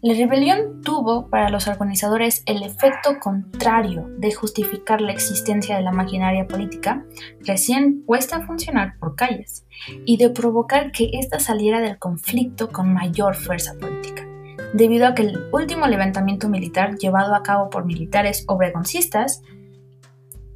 La 0.00 0.14
rebelión 0.14 0.80
tuvo 0.82 1.28
para 1.28 1.50
los 1.50 1.68
organizadores 1.68 2.42
el 2.46 2.62
efecto 2.62 3.18
contrario 3.20 4.06
de 4.16 4.32
justificar 4.32 5.02
la 5.02 5.12
existencia 5.12 5.76
de 5.76 5.82
la 5.82 5.92
maquinaria 5.92 6.46
política 6.46 7.04
recién 7.40 8.06
puesta 8.06 8.36
a 8.36 8.46
funcionar 8.46 8.94
por 8.98 9.14
calles 9.14 9.66
y 10.06 10.16
de 10.16 10.30
provocar 10.30 10.92
que 10.92 11.10
ésta 11.12 11.40
saliera 11.40 11.82
del 11.82 11.98
conflicto 11.98 12.70
con 12.70 12.94
mayor 12.94 13.34
fuerza 13.34 13.74
política, 13.78 14.26
debido 14.72 15.06
a 15.06 15.14
que 15.14 15.24
el 15.24 15.50
último 15.52 15.88
levantamiento 15.88 16.48
militar 16.48 16.96
llevado 16.96 17.34
a 17.34 17.42
cabo 17.42 17.68
por 17.68 17.84
militares 17.84 18.46
obregoncistas 18.48 19.42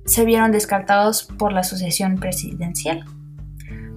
se 0.04 0.24
vieron 0.24 0.52
descartados 0.52 1.24
por 1.38 1.52
la 1.52 1.64
sucesión 1.64 2.16
presidencial. 2.16 3.04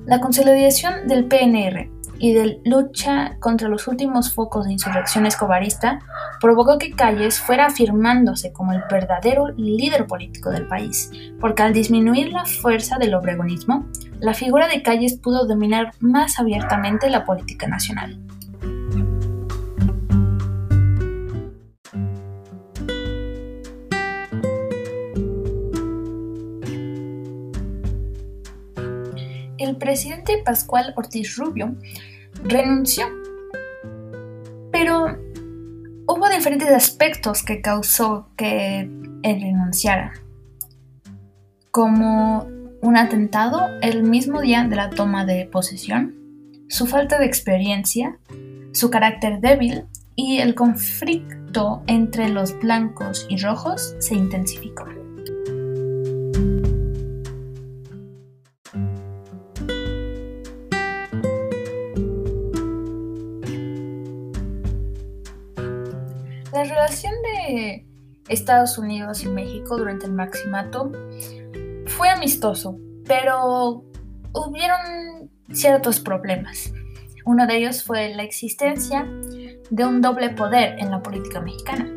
La 0.05 0.19
consolidación 0.19 1.07
del 1.07 1.25
PNR 1.25 1.89
y 2.19 2.33
de 2.33 2.61
lucha 2.63 3.37
contra 3.39 3.67
los 3.67 3.87
últimos 3.87 4.33
focos 4.33 4.65
de 4.65 4.73
insurrección 4.73 5.25
escobarista 5.25 5.99
provocó 6.39 6.77
que 6.77 6.91
Calles 6.91 7.39
fuera 7.39 7.65
afirmándose 7.65 8.53
como 8.53 8.71
el 8.71 8.83
verdadero 8.89 9.49
líder 9.57 10.05
político 10.05 10.49
del 10.49 10.67
país, 10.67 11.11
porque 11.39 11.63
al 11.63 11.73
disminuir 11.73 12.29
la 12.29 12.45
fuerza 12.45 12.97
del 12.97 13.15
obregonismo, 13.15 13.85
la 14.19 14.33
figura 14.33 14.67
de 14.67 14.81
Calles 14.81 15.17
pudo 15.17 15.45
dominar 15.45 15.91
más 15.99 16.39
abiertamente 16.39 17.09
la 17.09 17.25
política 17.25 17.67
nacional. 17.67 18.19
El 29.65 29.77
presidente 29.77 30.41
Pascual 30.43 30.93
Ortiz 30.95 31.35
Rubio 31.35 31.75
renunció. 32.43 33.05
Pero 34.71 35.17
hubo 36.07 36.29
diferentes 36.29 36.69
aspectos 36.69 37.43
que 37.43 37.61
causó 37.61 38.29
que 38.37 38.81
él 38.81 39.41
renunciara, 39.41 40.13
como 41.71 42.47
un 42.81 42.97
atentado 42.97 43.67
el 43.81 44.03
mismo 44.03 44.41
día 44.41 44.63
de 44.65 44.75
la 44.75 44.89
toma 44.89 45.25
de 45.25 45.45
posesión, 45.45 46.15
su 46.69 46.85
falta 46.85 47.19
de 47.19 47.25
experiencia, 47.25 48.19
su 48.73 48.89
carácter 48.89 49.39
débil 49.39 49.85
y 50.15 50.39
el 50.39 50.55
conflicto 50.55 51.83
entre 51.87 52.29
los 52.29 52.57
blancos 52.59 53.25
y 53.29 53.37
rojos 53.37 53.95
se 53.99 54.15
intensificó. 54.15 54.85
Estados 68.27 68.77
Unidos 68.77 69.23
y 69.23 69.29
México 69.29 69.77
durante 69.77 70.05
el 70.05 70.13
Maximato 70.13 70.91
fue 71.85 72.09
amistoso, 72.09 72.77
pero 73.05 73.83
hubieron 74.33 75.29
ciertos 75.51 75.99
problemas. 75.99 76.73
Uno 77.25 77.47
de 77.47 77.57
ellos 77.57 77.83
fue 77.83 78.13
la 78.15 78.23
existencia 78.23 79.07
de 79.69 79.85
un 79.85 80.01
doble 80.01 80.29
poder 80.29 80.77
en 80.79 80.91
la 80.91 81.01
política 81.01 81.41
mexicana, 81.41 81.91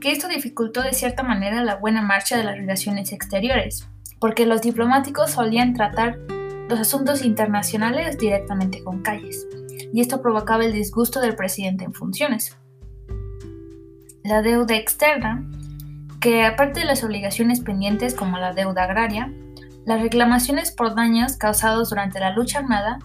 que 0.00 0.12
esto 0.12 0.28
dificultó 0.28 0.82
de 0.82 0.92
cierta 0.92 1.22
manera 1.22 1.62
la 1.62 1.76
buena 1.76 2.02
marcha 2.02 2.36
de 2.36 2.44
las 2.44 2.56
relaciones 2.56 3.12
exteriores, 3.12 3.86
porque 4.18 4.46
los 4.46 4.62
diplomáticos 4.62 5.32
solían 5.32 5.74
tratar 5.74 6.18
los 6.68 6.80
asuntos 6.80 7.24
internacionales 7.24 8.18
directamente 8.18 8.82
con 8.82 9.02
calles, 9.02 9.46
y 9.92 10.00
esto 10.00 10.22
provocaba 10.22 10.64
el 10.64 10.72
disgusto 10.72 11.20
del 11.20 11.36
presidente 11.36 11.84
en 11.84 11.92
funciones. 11.92 12.56
La 14.24 14.42
deuda 14.42 14.76
externa, 14.76 15.44
que 16.20 16.44
aparte 16.44 16.80
de 16.80 16.86
las 16.86 17.02
obligaciones 17.04 17.60
pendientes 17.60 18.14
como 18.14 18.38
la 18.38 18.52
deuda 18.52 18.84
agraria, 18.84 19.32
las 19.86 20.02
reclamaciones 20.02 20.72
por 20.72 20.94
daños 20.94 21.36
causados 21.36 21.90
durante 21.90 22.20
la 22.20 22.30
lucha 22.30 22.58
armada 22.58 22.98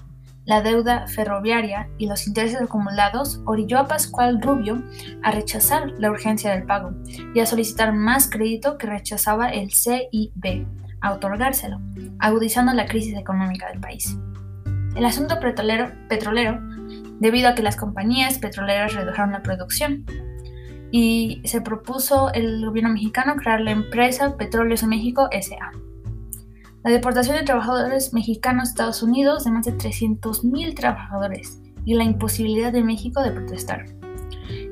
la 0.45 0.61
deuda 0.61 1.07
ferroviaria 1.07 1.89
y 1.97 2.05
los 2.05 2.27
intereses 2.27 2.61
acumulados 2.61 3.41
orilló 3.45 3.79
a 3.79 3.87
Pascual 3.87 4.39
Rubio 4.41 4.83
a 5.23 5.31
rechazar 5.31 5.91
la 5.97 6.11
urgencia 6.11 6.51
del 6.51 6.65
pago 6.65 6.91
y 7.33 7.39
a 7.39 7.47
solicitar 7.47 7.93
más 7.93 8.29
crédito 8.29 8.77
que 8.77 8.85
rechazaba 8.85 9.49
el 9.49 9.71
CIB, 9.71 10.67
a 11.01 11.13
otorgárselo, 11.13 11.81
agudizando 12.19 12.73
la 12.73 12.85
crisis 12.85 13.17
económica 13.17 13.69
del 13.69 13.79
país. 13.79 14.15
El 14.95 15.05
asunto 15.05 15.39
petrolero, 15.39 15.91
petrolero 16.07 16.59
debido 17.19 17.49
a 17.49 17.55
que 17.55 17.63
las 17.63 17.75
compañías 17.75 18.37
petroleras 18.37 18.93
redujeron 18.93 19.31
la 19.31 19.41
producción, 19.41 20.05
y 20.97 21.41
se 21.43 21.59
propuso 21.59 22.31
el 22.31 22.65
gobierno 22.65 22.93
mexicano 22.93 23.35
crear 23.35 23.59
la 23.59 23.71
empresa 23.71 24.37
Petróleos 24.37 24.79
de 24.79 24.87
México 24.87 25.27
SA 25.31 25.71
la 26.85 26.91
deportación 26.91 27.35
de 27.35 27.43
trabajadores 27.43 28.13
mexicanos 28.13 28.67
a 28.67 28.69
Estados 28.69 29.01
Unidos 29.01 29.43
de 29.43 29.51
más 29.51 29.65
de 29.65 29.75
300.000 29.75 30.75
trabajadores 30.75 31.59
y 31.83 31.95
la 31.95 32.03
imposibilidad 32.03 32.71
de 32.71 32.83
México 32.83 33.23
de 33.23 33.31
protestar. 33.31 33.87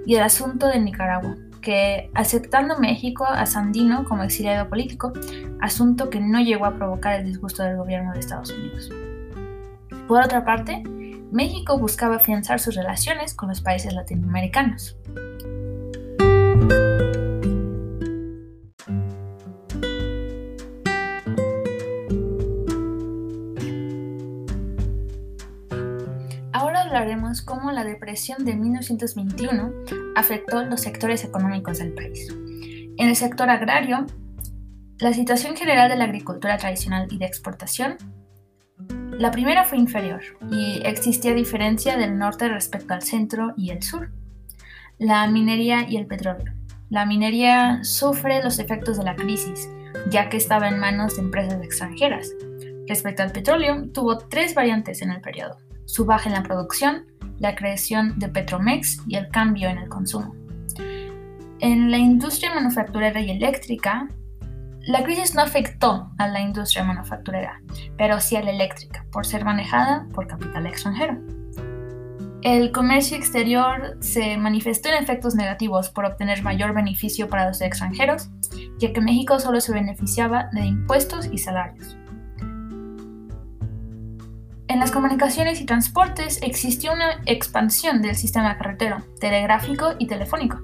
Y 0.05 0.13
el 0.13 0.21
asunto 0.21 0.67
de 0.67 0.79
Nicaragua, 0.79 1.35
que 1.59 2.11
aceptando 2.13 2.77
México 2.77 3.25
a 3.25 3.47
Sandino 3.47 4.05
como 4.05 4.21
exiliado 4.21 4.69
político, 4.69 5.11
asunto 5.59 6.11
que 6.11 6.19
no 6.21 6.39
llegó 6.39 6.65
a 6.65 6.75
provocar 6.75 7.19
el 7.19 7.25
disgusto 7.25 7.63
del 7.63 7.77
gobierno 7.77 8.13
de 8.13 8.19
Estados 8.19 8.51
Unidos. 8.51 8.91
Por 10.07 10.21
otra 10.21 10.45
parte, 10.45 10.83
México 11.31 11.79
buscaba 11.79 12.17
afianzar 12.17 12.59
sus 12.59 12.75
relaciones 12.75 13.33
con 13.33 13.49
los 13.49 13.61
países 13.61 13.91
latinoamericanos. 13.91 14.97
Cómo 27.41 27.71
la 27.71 27.83
depresión 27.83 28.45
de 28.45 28.55
1921 28.55 29.71
afectó 30.15 30.63
los 30.63 30.81
sectores 30.81 31.23
económicos 31.23 31.79
del 31.79 31.93
país. 31.93 32.29
En 32.97 33.09
el 33.09 33.15
sector 33.15 33.49
agrario, 33.49 34.05
la 34.99 35.13
situación 35.13 35.55
general 35.55 35.89
de 35.89 35.95
la 35.95 36.05
agricultura 36.05 36.57
tradicional 36.57 37.07
y 37.11 37.17
de 37.17 37.25
exportación, 37.25 37.97
la 39.11 39.31
primera 39.31 39.63
fue 39.63 39.77
inferior 39.77 40.21
y 40.51 40.81
existía 40.85 41.33
diferencia 41.33 41.97
del 41.97 42.17
norte 42.17 42.47
respecto 42.47 42.93
al 42.93 43.01
centro 43.01 43.53
y 43.57 43.71
el 43.71 43.81
sur. 43.81 44.11
La 44.99 45.27
minería 45.27 45.89
y 45.89 45.97
el 45.97 46.07
petróleo. 46.07 46.53
La 46.89 47.05
minería 47.05 47.83
sufre 47.83 48.43
los 48.43 48.59
efectos 48.59 48.97
de 48.97 49.03
la 49.03 49.15
crisis, 49.15 49.69
ya 50.09 50.29
que 50.29 50.37
estaba 50.37 50.67
en 50.67 50.79
manos 50.79 51.15
de 51.15 51.23
empresas 51.23 51.61
extranjeras. 51.63 52.29
Respecto 52.87 53.23
al 53.23 53.31
petróleo, 53.31 53.89
tuvo 53.93 54.17
tres 54.17 54.53
variantes 54.53 55.01
en 55.01 55.11
el 55.11 55.21
periodo 55.21 55.57
su 55.85 56.05
baja 56.05 56.29
en 56.29 56.35
la 56.35 56.43
producción, 56.43 57.05
la 57.43 57.55
creación 57.55 58.17
de 58.19 58.29
Petromex 58.29 59.01
y 59.05 59.17
el 59.17 59.27
cambio 59.27 59.67
en 59.67 59.77
el 59.77 59.89
consumo. 59.89 60.33
En 61.59 61.91
la 61.91 61.97
industria 61.97 62.55
manufacturera 62.55 63.19
y 63.19 63.31
eléctrica, 63.31 64.07
la 64.87 65.03
crisis 65.03 65.35
no 65.35 65.41
afectó 65.41 66.09
a 66.17 66.27
la 66.29 66.39
industria 66.39 66.85
manufacturera, 66.85 67.61
pero 67.97 68.21
sí 68.21 68.37
a 68.37 68.43
la 68.43 68.51
eléctrica, 68.51 69.05
por 69.11 69.25
ser 69.25 69.43
manejada 69.43 70.07
por 70.13 70.25
capital 70.25 70.65
extranjero. 70.65 71.17
El 72.43 72.71
comercio 72.71 73.17
exterior 73.17 73.97
se 73.99 74.37
manifestó 74.37 74.87
en 74.87 75.03
efectos 75.03 75.35
negativos 75.35 75.89
por 75.89 76.05
obtener 76.05 76.43
mayor 76.43 76.73
beneficio 76.73 77.27
para 77.27 77.47
los 77.47 77.59
extranjeros, 77.61 78.29
ya 78.79 78.93
que 78.93 79.01
México 79.01 79.37
solo 79.39 79.59
se 79.59 79.73
beneficiaba 79.73 80.49
de 80.53 80.65
impuestos 80.65 81.27
y 81.29 81.37
salarios. 81.37 81.97
En 84.67 84.79
las 84.79 84.91
comunicaciones 84.91 85.59
y 85.59 85.65
transportes 85.65 86.39
existió 86.41 86.93
una 86.93 87.21
expansión 87.25 88.01
del 88.01 88.15
sistema 88.15 88.57
carretero, 88.57 89.03
telegráfico 89.19 89.93
y 89.99 90.07
telefónico. 90.07 90.59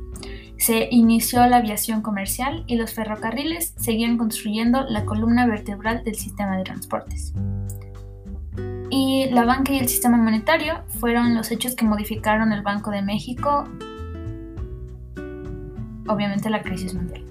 Se 0.57 0.87
inició 0.91 1.45
la 1.47 1.57
aviación 1.57 2.01
comercial 2.01 2.63
y 2.67 2.75
los 2.75 2.93
ferrocarriles 2.93 3.73
seguían 3.77 4.17
construyendo 4.17 4.85
la 4.89 5.05
columna 5.05 5.45
vertebral 5.45 6.03
del 6.03 6.15
sistema 6.15 6.57
de 6.57 6.63
transportes. 6.63 7.33
Y 8.89 9.29
la 9.31 9.45
banca 9.45 9.73
y 9.73 9.79
el 9.79 9.87
sistema 9.87 10.17
monetario 10.17 10.83
fueron 10.99 11.35
los 11.35 11.51
hechos 11.51 11.75
que 11.75 11.85
modificaron 11.85 12.51
el 12.51 12.61
Banco 12.61 12.91
de 12.91 13.01
México, 13.01 13.65
obviamente 16.07 16.49
la 16.49 16.61
crisis 16.61 16.93
mundial. 16.93 17.28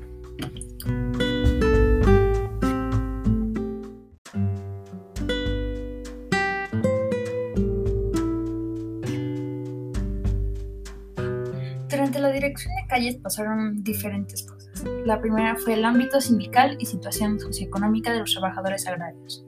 Calles 12.89 13.17
pasaron 13.17 13.85
diferentes 13.85 14.43
cosas. 14.43 14.83
La 15.05 15.21
primera 15.21 15.57
fue 15.57 15.75
el 15.75 15.85
ámbito 15.85 16.21
sindical 16.21 16.77
y 16.81 16.87
situación 16.87 17.39
socioeconómica 17.39 18.13
de 18.13 18.21
los 18.21 18.33
trabajadores 18.33 18.87
agrarios. 18.87 19.45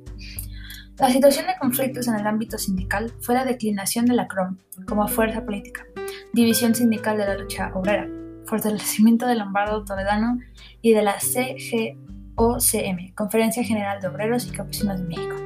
La 0.99 1.11
situación 1.11 1.47
de 1.47 1.55
conflictos 1.59 2.09
en 2.09 2.17
el 2.17 2.27
ámbito 2.27 2.59
sindical 2.59 3.11
fue 3.21 3.35
la 3.35 3.47
declinación 3.47 4.05
de 4.05 4.15
la 4.15 4.29
CROM 4.29 4.59
como 4.87 5.09
fuerza 5.09 5.45
política, 5.45 5.87
división 6.35 6.75
sindical 6.75 7.17
de 7.17 7.27
la 7.27 7.39
lucha 7.39 7.73
obrera, 7.75 8.07
fortalecimiento 8.45 9.27
del 9.27 9.39
Lombardo 9.39 9.83
Toledano 9.83 10.39
y 10.83 10.93
de 10.93 11.03
la 11.03 11.15
CGOCM, 11.15 13.15
Conferencia 13.15 13.65
General 13.65 13.99
de 14.01 14.09
Obreros 14.09 14.47
y 14.47 14.51
Campesinos 14.51 14.99
de 14.99 15.07
México, 15.07 15.37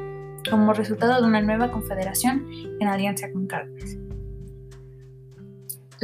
como 0.50 0.72
resultado 0.72 1.22
de 1.22 1.28
una 1.28 1.40
nueva 1.40 1.70
confederación 1.70 2.44
en 2.80 2.88
alianza 2.88 3.30
con 3.30 3.46
Cárdenas. 3.46 3.96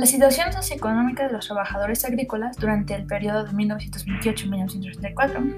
La 0.01 0.07
situación 0.07 0.51
socioeconómica 0.51 1.27
de 1.27 1.33
los 1.35 1.47
trabajadores 1.47 2.07
agrícolas 2.07 2.57
durante 2.57 2.95
el 2.95 3.05
periodo 3.05 3.45
de 3.45 3.51
1928-1934 3.51 5.55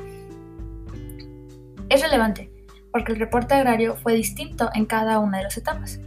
es 1.88 2.02
relevante 2.02 2.50
porque 2.90 3.12
el 3.12 3.20
reporte 3.20 3.54
agrario 3.54 3.94
fue 3.94 4.14
distinto 4.14 4.68
en 4.74 4.86
cada 4.86 5.20
una 5.20 5.38
de 5.38 5.44
las 5.44 5.56
etapas. 5.56 6.00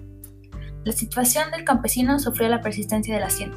La 0.84 0.92
situación 0.92 1.50
del 1.50 1.64
campesino 1.64 2.20
sufrió 2.20 2.50
la 2.50 2.60
persistencia 2.60 3.14
de 3.14 3.22
la 3.22 3.28
hacienda, 3.28 3.56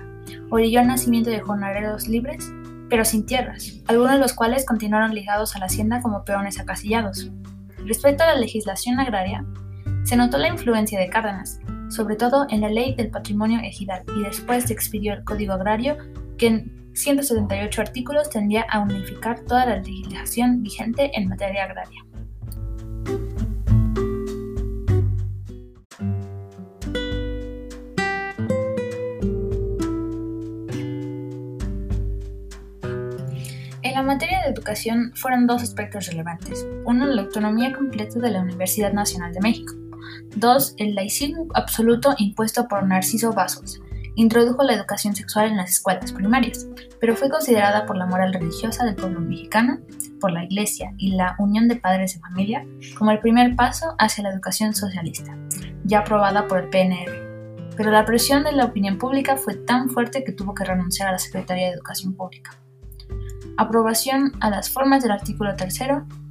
orilló 0.48 0.78
al 0.78 0.86
nacimiento 0.86 1.30
de 1.30 1.40
jornaleros 1.40 2.06
libres, 2.06 2.48
pero 2.88 3.04
sin 3.04 3.26
tierras, 3.26 3.80
algunos 3.88 4.12
de 4.12 4.20
los 4.20 4.32
cuales 4.32 4.64
continuaron 4.64 5.12
ligados 5.12 5.56
a 5.56 5.58
la 5.58 5.66
hacienda 5.66 6.00
como 6.02 6.24
peones 6.24 6.60
acasillados. 6.60 7.32
Respecto 7.78 8.22
a 8.22 8.28
la 8.28 8.36
legislación 8.36 9.00
agraria, 9.00 9.44
se 10.04 10.14
notó 10.14 10.38
la 10.38 10.46
influencia 10.46 11.00
de 11.00 11.08
Cárdenas, 11.08 11.58
sobre 11.88 12.16
todo 12.16 12.46
en 12.50 12.60
la 12.60 12.68
Ley 12.68 12.94
del 12.94 13.10
Patrimonio 13.10 13.60
Ejidal, 13.62 14.04
y 14.16 14.22
después 14.22 14.64
se 14.64 14.72
expidió 14.72 15.14
el 15.14 15.24
Código 15.24 15.54
Agrario, 15.54 15.96
que 16.36 16.46
en 16.46 16.78
178 16.94 17.80
artículos 17.80 18.28
tendría 18.30 18.62
a 18.62 18.80
unificar 18.80 19.40
toda 19.40 19.66
la 19.66 19.76
legislación 19.76 20.62
vigente 20.62 21.10
en 21.14 21.28
materia 21.28 21.64
agraria. 21.64 22.04
En 33.82 33.94
la 33.94 34.02
materia 34.02 34.42
de 34.42 34.50
educación 34.50 35.12
fueron 35.14 35.46
dos 35.46 35.62
aspectos 35.62 36.06
relevantes. 36.08 36.66
Uno, 36.84 37.06
la 37.06 37.22
autonomía 37.22 37.72
completa 37.72 38.18
de 38.18 38.30
la 38.30 38.40
Universidad 38.40 38.92
Nacional 38.92 39.32
de 39.32 39.40
México, 39.40 39.74
2. 40.36 40.74
El 40.78 40.94
laicismo 40.94 41.46
absoluto 41.54 42.14
impuesto 42.18 42.68
por 42.68 42.84
Narciso 42.84 43.32
Vasos. 43.32 43.80
introdujo 44.14 44.64
la 44.64 44.74
educación 44.74 45.14
sexual 45.14 45.46
en 45.46 45.56
las 45.56 45.70
escuelas 45.70 46.12
primarias, 46.12 46.66
pero 47.00 47.14
fue 47.14 47.30
considerada 47.30 47.86
por 47.86 47.96
la 47.96 48.04
moral 48.04 48.32
religiosa 48.32 48.84
del 48.84 48.96
pueblo 48.96 49.20
mexicano, 49.20 49.78
por 50.20 50.32
la 50.32 50.42
Iglesia 50.42 50.92
y 50.98 51.12
la 51.12 51.36
Unión 51.38 51.68
de 51.68 51.76
Padres 51.76 52.14
de 52.14 52.20
Familia 52.20 52.66
como 52.96 53.12
el 53.12 53.20
primer 53.20 53.54
paso 53.54 53.94
hacia 53.96 54.24
la 54.24 54.30
educación 54.30 54.74
socialista, 54.74 55.36
ya 55.84 56.00
aprobada 56.00 56.48
por 56.48 56.58
el 56.58 56.68
PNR. 56.68 57.70
Pero 57.76 57.92
la 57.92 58.04
presión 58.04 58.42
de 58.42 58.50
la 58.50 58.64
opinión 58.64 58.98
pública 58.98 59.36
fue 59.36 59.54
tan 59.54 59.88
fuerte 59.88 60.24
que 60.24 60.32
tuvo 60.32 60.52
que 60.52 60.64
renunciar 60.64 61.08
a 61.08 61.12
la 61.12 61.18
Secretaría 61.20 61.68
de 61.68 61.74
Educación 61.74 62.14
Pública. 62.14 62.50
Aprobación 63.56 64.32
a 64.40 64.50
las 64.50 64.68
formas 64.68 65.00
del 65.04 65.12
artículo 65.12 65.54
3 65.54 65.78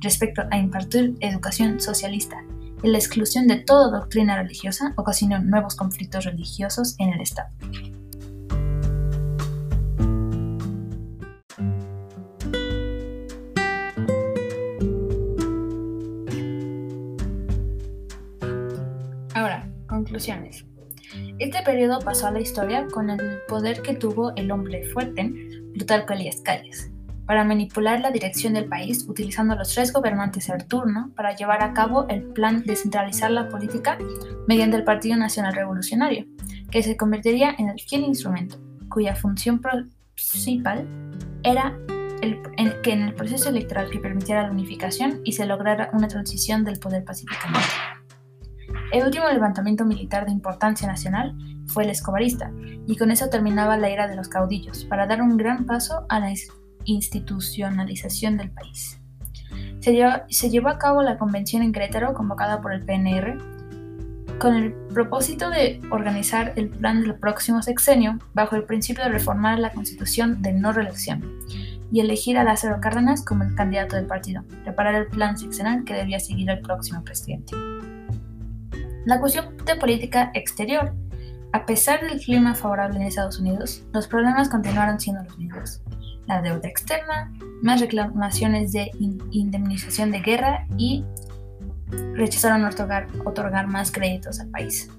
respecto 0.01 0.43
a 0.51 0.57
impartir 0.57 1.15
educación 1.21 1.79
socialista 1.79 2.43
y 2.83 2.89
la 2.89 2.97
exclusión 2.97 3.47
de 3.47 3.57
toda 3.57 3.99
doctrina 3.99 4.41
religiosa 4.41 4.93
ocasionó 4.97 5.39
nuevos 5.39 5.75
conflictos 5.75 6.25
religiosos 6.25 6.95
en 6.99 7.13
el 7.13 7.21
Estado. 7.21 7.49
Ahora, 19.33 19.69
conclusiones. 19.87 20.65
Este 21.39 21.61
periodo 21.63 21.99
pasó 21.99 22.27
a 22.27 22.31
la 22.31 22.39
historia 22.39 22.87
con 22.91 23.09
el 23.09 23.41
poder 23.47 23.81
que 23.81 23.93
tuvo 23.93 24.35
el 24.35 24.51
hombre 24.51 24.83
fuerte, 24.85 25.31
Plutarco 25.73 26.13
Elías 26.13 26.41
Calles, 26.43 26.91
para 27.27 27.43
manipular 27.43 27.99
la 27.99 28.09
dirección 28.09 28.53
del 28.53 28.65
país 28.65 29.05
utilizando 29.07 29.55
los 29.55 29.73
tres 29.73 29.91
gobernantes 29.91 30.47
del 30.47 30.65
turno 30.65 31.11
para 31.15 31.35
llevar 31.35 31.61
a 31.61 31.73
cabo 31.73 32.07
el 32.07 32.23
plan 32.23 32.63
de 32.63 32.75
centralizar 32.75 33.29
la 33.29 33.49
política 33.49 33.97
mediante 34.47 34.77
el 34.77 34.85
Partido 34.85 35.17
Nacional 35.17 35.53
Revolucionario, 35.53 36.25
que 36.71 36.81
se 36.81 36.95
convertiría 36.95 37.53
en 37.57 37.69
el 37.69 37.79
fiel 37.81 38.03
instrumento, 38.03 38.57
cuya 38.89 39.13
función 39.13 39.61
principal 40.15 40.87
era 41.43 41.77
el, 42.21 42.41
que 42.81 42.93
en 42.93 43.03
el 43.03 43.13
proceso 43.13 43.49
electoral 43.49 43.89
que 43.89 43.99
permitiera 43.99 44.43
la 44.43 44.51
unificación 44.51 45.21
y 45.25 45.33
se 45.33 45.45
lograra 45.45 45.89
una 45.93 46.07
transición 46.07 46.63
del 46.63 46.79
poder 46.79 47.03
pacíficamente. 47.03 47.67
El 48.93 49.05
último 49.05 49.27
levantamiento 49.27 49.83
militar 49.83 50.25
de 50.25 50.31
importancia 50.31 50.87
nacional 50.87 51.35
fue 51.67 51.83
el 51.83 51.89
escobarista, 51.89 52.51
y 52.87 52.95
con 52.95 53.11
eso 53.11 53.29
terminaba 53.29 53.75
la 53.77 53.89
era 53.89 54.07
de 54.07 54.15
los 54.15 54.29
caudillos, 54.29 54.85
para 54.85 55.05
dar 55.05 55.21
un 55.21 55.35
gran 55.35 55.65
paso 55.65 56.05
a 56.07 56.21
la 56.21 56.31
institucionalización 56.87 58.37
del 58.37 58.49
país. 58.49 58.99
Se 59.79 60.49
llevó, 60.49 60.69
a 60.69 60.77
cabo 60.77 61.03
la 61.03 61.17
convención 61.17 61.61
en 61.61 61.71
Querétaro 61.71 62.13
convocada 62.13 62.61
por 62.61 62.73
el 62.73 62.83
PNR 62.83 63.37
con 64.39 64.55
el 64.55 64.73
propósito 64.93 65.49
de 65.49 65.81
organizar 65.89 66.53
el 66.57 66.69
plan 66.69 67.01
del 67.01 67.15
próximo 67.15 67.61
sexenio 67.61 68.19
bajo 68.33 68.55
el 68.55 68.65
principio 68.65 69.03
de 69.03 69.09
reformar 69.09 69.59
la 69.59 69.71
constitución 69.71 70.41
de 70.41 70.53
no 70.53 70.73
reelección 70.73 71.23
y 71.91 72.01
elegir 72.01 72.37
a 72.37 72.43
Lázaro 72.43 72.81
Cárdenas 72.81 73.23
como 73.23 73.43
el 73.43 73.55
candidato 73.55 73.95
del 73.95 74.05
partido, 74.05 74.43
preparar 74.63 74.95
el 74.95 75.07
plan 75.07 75.37
sexenal 75.37 75.85
que 75.85 75.93
debía 75.93 76.19
seguir 76.19 76.49
el 76.49 76.59
próximo 76.59 77.03
presidente. 77.03 77.55
La 79.05 79.19
cuestión 79.19 79.55
de 79.65 79.75
política 79.75 80.31
exterior. 80.33 80.93
A 81.53 81.65
pesar 81.65 82.01
del 82.01 82.19
clima 82.19 82.53
favorable 82.53 82.97
en 82.97 83.03
Estados 83.03 83.39
Unidos, 83.39 83.83
los 83.93 84.05
problemas 84.05 84.49
continuaron 84.49 84.99
siendo 84.99 85.23
los 85.23 85.37
mismos 85.37 85.81
la 86.27 86.41
deuda 86.41 86.67
externa, 86.67 87.31
más 87.61 87.81
reclamaciones 87.81 88.71
de 88.71 88.91
indemnización 89.31 90.11
de 90.11 90.19
guerra 90.19 90.67
y 90.77 91.03
rechazaron 92.13 92.65
otorgar, 92.65 93.67
más 93.67 93.91
créditos 93.91 94.39
al 94.39 94.49
país. 94.49 94.89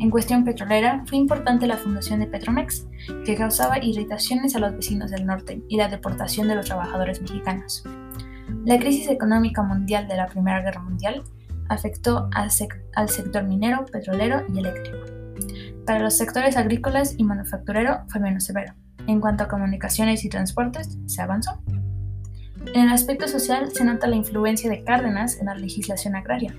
En 0.00 0.10
cuestión 0.10 0.44
petrolera, 0.44 1.04
fue 1.06 1.18
importante 1.18 1.66
la 1.66 1.76
fundación 1.76 2.20
de 2.20 2.26
Petromex, 2.26 2.86
que 3.24 3.36
causaba 3.36 3.82
irritaciones 3.82 4.54
a 4.56 4.58
los 4.58 4.74
vecinos 4.74 5.10
del 5.10 5.24
norte 5.24 5.62
y 5.68 5.76
la 5.76 5.88
deportación 5.88 6.48
de 6.48 6.56
los 6.56 6.66
trabajadores 6.66 7.22
mexicanos. 7.22 7.84
La 8.64 8.78
crisis 8.78 9.08
económica 9.08 9.62
mundial 9.62 10.08
de 10.08 10.16
la 10.16 10.26
Primera 10.26 10.60
Guerra 10.62 10.80
Mundial 10.80 11.22
afectó 11.68 12.28
al 12.34 12.50
sector 12.50 13.44
minero, 13.44 13.86
petrolero 13.86 14.44
y 14.52 14.58
eléctrico. 14.58 14.98
Para 15.86 16.00
los 16.00 16.16
sectores 16.16 16.56
agrícolas 16.56 17.14
y 17.18 17.24
manufacturero 17.24 18.04
fue 18.08 18.20
menos 18.20 18.44
severo. 18.44 18.74
En 19.06 19.20
cuanto 19.20 19.44
a 19.44 19.48
comunicaciones 19.48 20.24
y 20.24 20.28
transportes, 20.28 20.98
se 21.06 21.22
avanzó. 21.22 21.62
En 22.74 22.82
el 22.82 22.92
aspecto 22.92 23.28
social 23.28 23.70
se 23.72 23.84
nota 23.84 24.06
la 24.06 24.16
influencia 24.16 24.70
de 24.70 24.82
Cárdenas 24.82 25.38
en 25.38 25.46
la 25.46 25.54
legislación 25.54 26.16
agraria. 26.16 26.54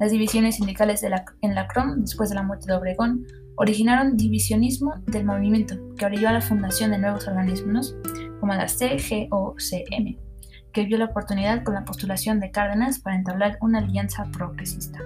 Las 0.00 0.10
divisiones 0.10 0.56
sindicales 0.56 1.02
en 1.04 1.54
la 1.54 1.68
CROM, 1.68 2.00
después 2.00 2.28
de 2.28 2.34
la 2.34 2.42
muerte 2.42 2.66
de 2.66 2.74
Obregón, 2.74 3.26
originaron 3.56 4.16
divisionismo 4.16 4.94
del 5.06 5.24
movimiento, 5.24 5.76
que 5.96 6.06
orilló 6.06 6.28
a 6.28 6.32
la 6.32 6.40
fundación 6.40 6.90
de 6.90 6.98
nuevos 6.98 7.28
organismos 7.28 7.94
como 8.40 8.54
la 8.54 8.66
CGOCM, 8.66 10.18
que 10.72 10.84
vio 10.84 10.98
la 10.98 11.06
oportunidad 11.06 11.62
con 11.62 11.74
la 11.74 11.84
postulación 11.84 12.40
de 12.40 12.50
Cárdenas 12.50 12.98
para 12.98 13.16
entablar 13.16 13.58
una 13.60 13.78
alianza 13.78 14.24
progresista. 14.32 14.98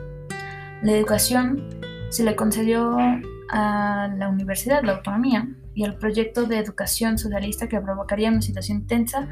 La 0.83 0.93
educación 0.93 1.69
se 2.11 2.25
le 2.25 2.35
concedió 2.37 2.97
a 3.51 4.09
la 4.17 4.29
universidad, 4.29 4.83
la 4.83 4.97
autonomía, 4.97 5.49
y 5.75 5.85
el 5.85 5.95
proyecto 5.95 6.45
de 6.45 6.59
educación 6.59 7.19
socialista 7.19 7.69
que 7.69 7.81
provocaría 7.81 8.31
una 8.31 8.43
situación 8.43 8.87
tensa 8.87 9.29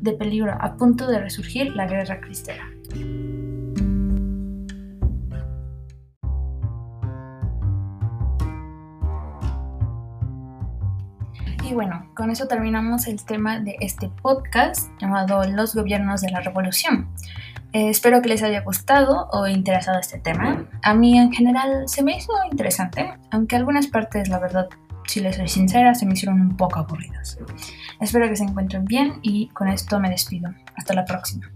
de 0.00 0.12
peligro 0.12 0.52
a 0.60 0.76
punto 0.76 1.06
de 1.06 1.18
resurgir 1.18 1.74
la 1.74 1.86
guerra 1.86 2.20
cristera. 2.20 2.68
Y 11.64 11.74
bueno, 11.74 12.10
con 12.14 12.30
eso 12.30 12.46
terminamos 12.46 13.06
el 13.08 13.24
tema 13.24 13.58
de 13.58 13.76
este 13.80 14.08
podcast 14.22 14.88
llamado 15.00 15.42
Los 15.50 15.74
gobiernos 15.74 16.20
de 16.20 16.30
la 16.30 16.40
revolución. 16.40 17.08
Eh, 17.76 17.90
espero 17.90 18.22
que 18.22 18.30
les 18.30 18.42
haya 18.42 18.62
gustado 18.62 19.28
o 19.32 19.46
interesado 19.46 20.00
este 20.00 20.18
tema. 20.18 20.66
A 20.82 20.94
mí 20.94 21.18
en 21.18 21.30
general 21.30 21.86
se 21.86 22.02
me 22.02 22.16
hizo 22.16 22.32
interesante, 22.50 23.12
aunque 23.30 23.54
algunas 23.54 23.86
partes, 23.88 24.30
la 24.30 24.38
verdad, 24.38 24.66
si 25.06 25.20
les 25.20 25.36
soy 25.36 25.46
sincera, 25.46 25.94
se 25.94 26.06
me 26.06 26.14
hicieron 26.14 26.40
un 26.40 26.56
poco 26.56 26.78
aburridas. 26.78 27.38
Espero 28.00 28.30
que 28.30 28.36
se 28.36 28.44
encuentren 28.44 28.86
bien 28.86 29.18
y 29.20 29.48
con 29.48 29.68
esto 29.68 30.00
me 30.00 30.08
despido. 30.08 30.54
Hasta 30.74 30.94
la 30.94 31.04
próxima. 31.04 31.50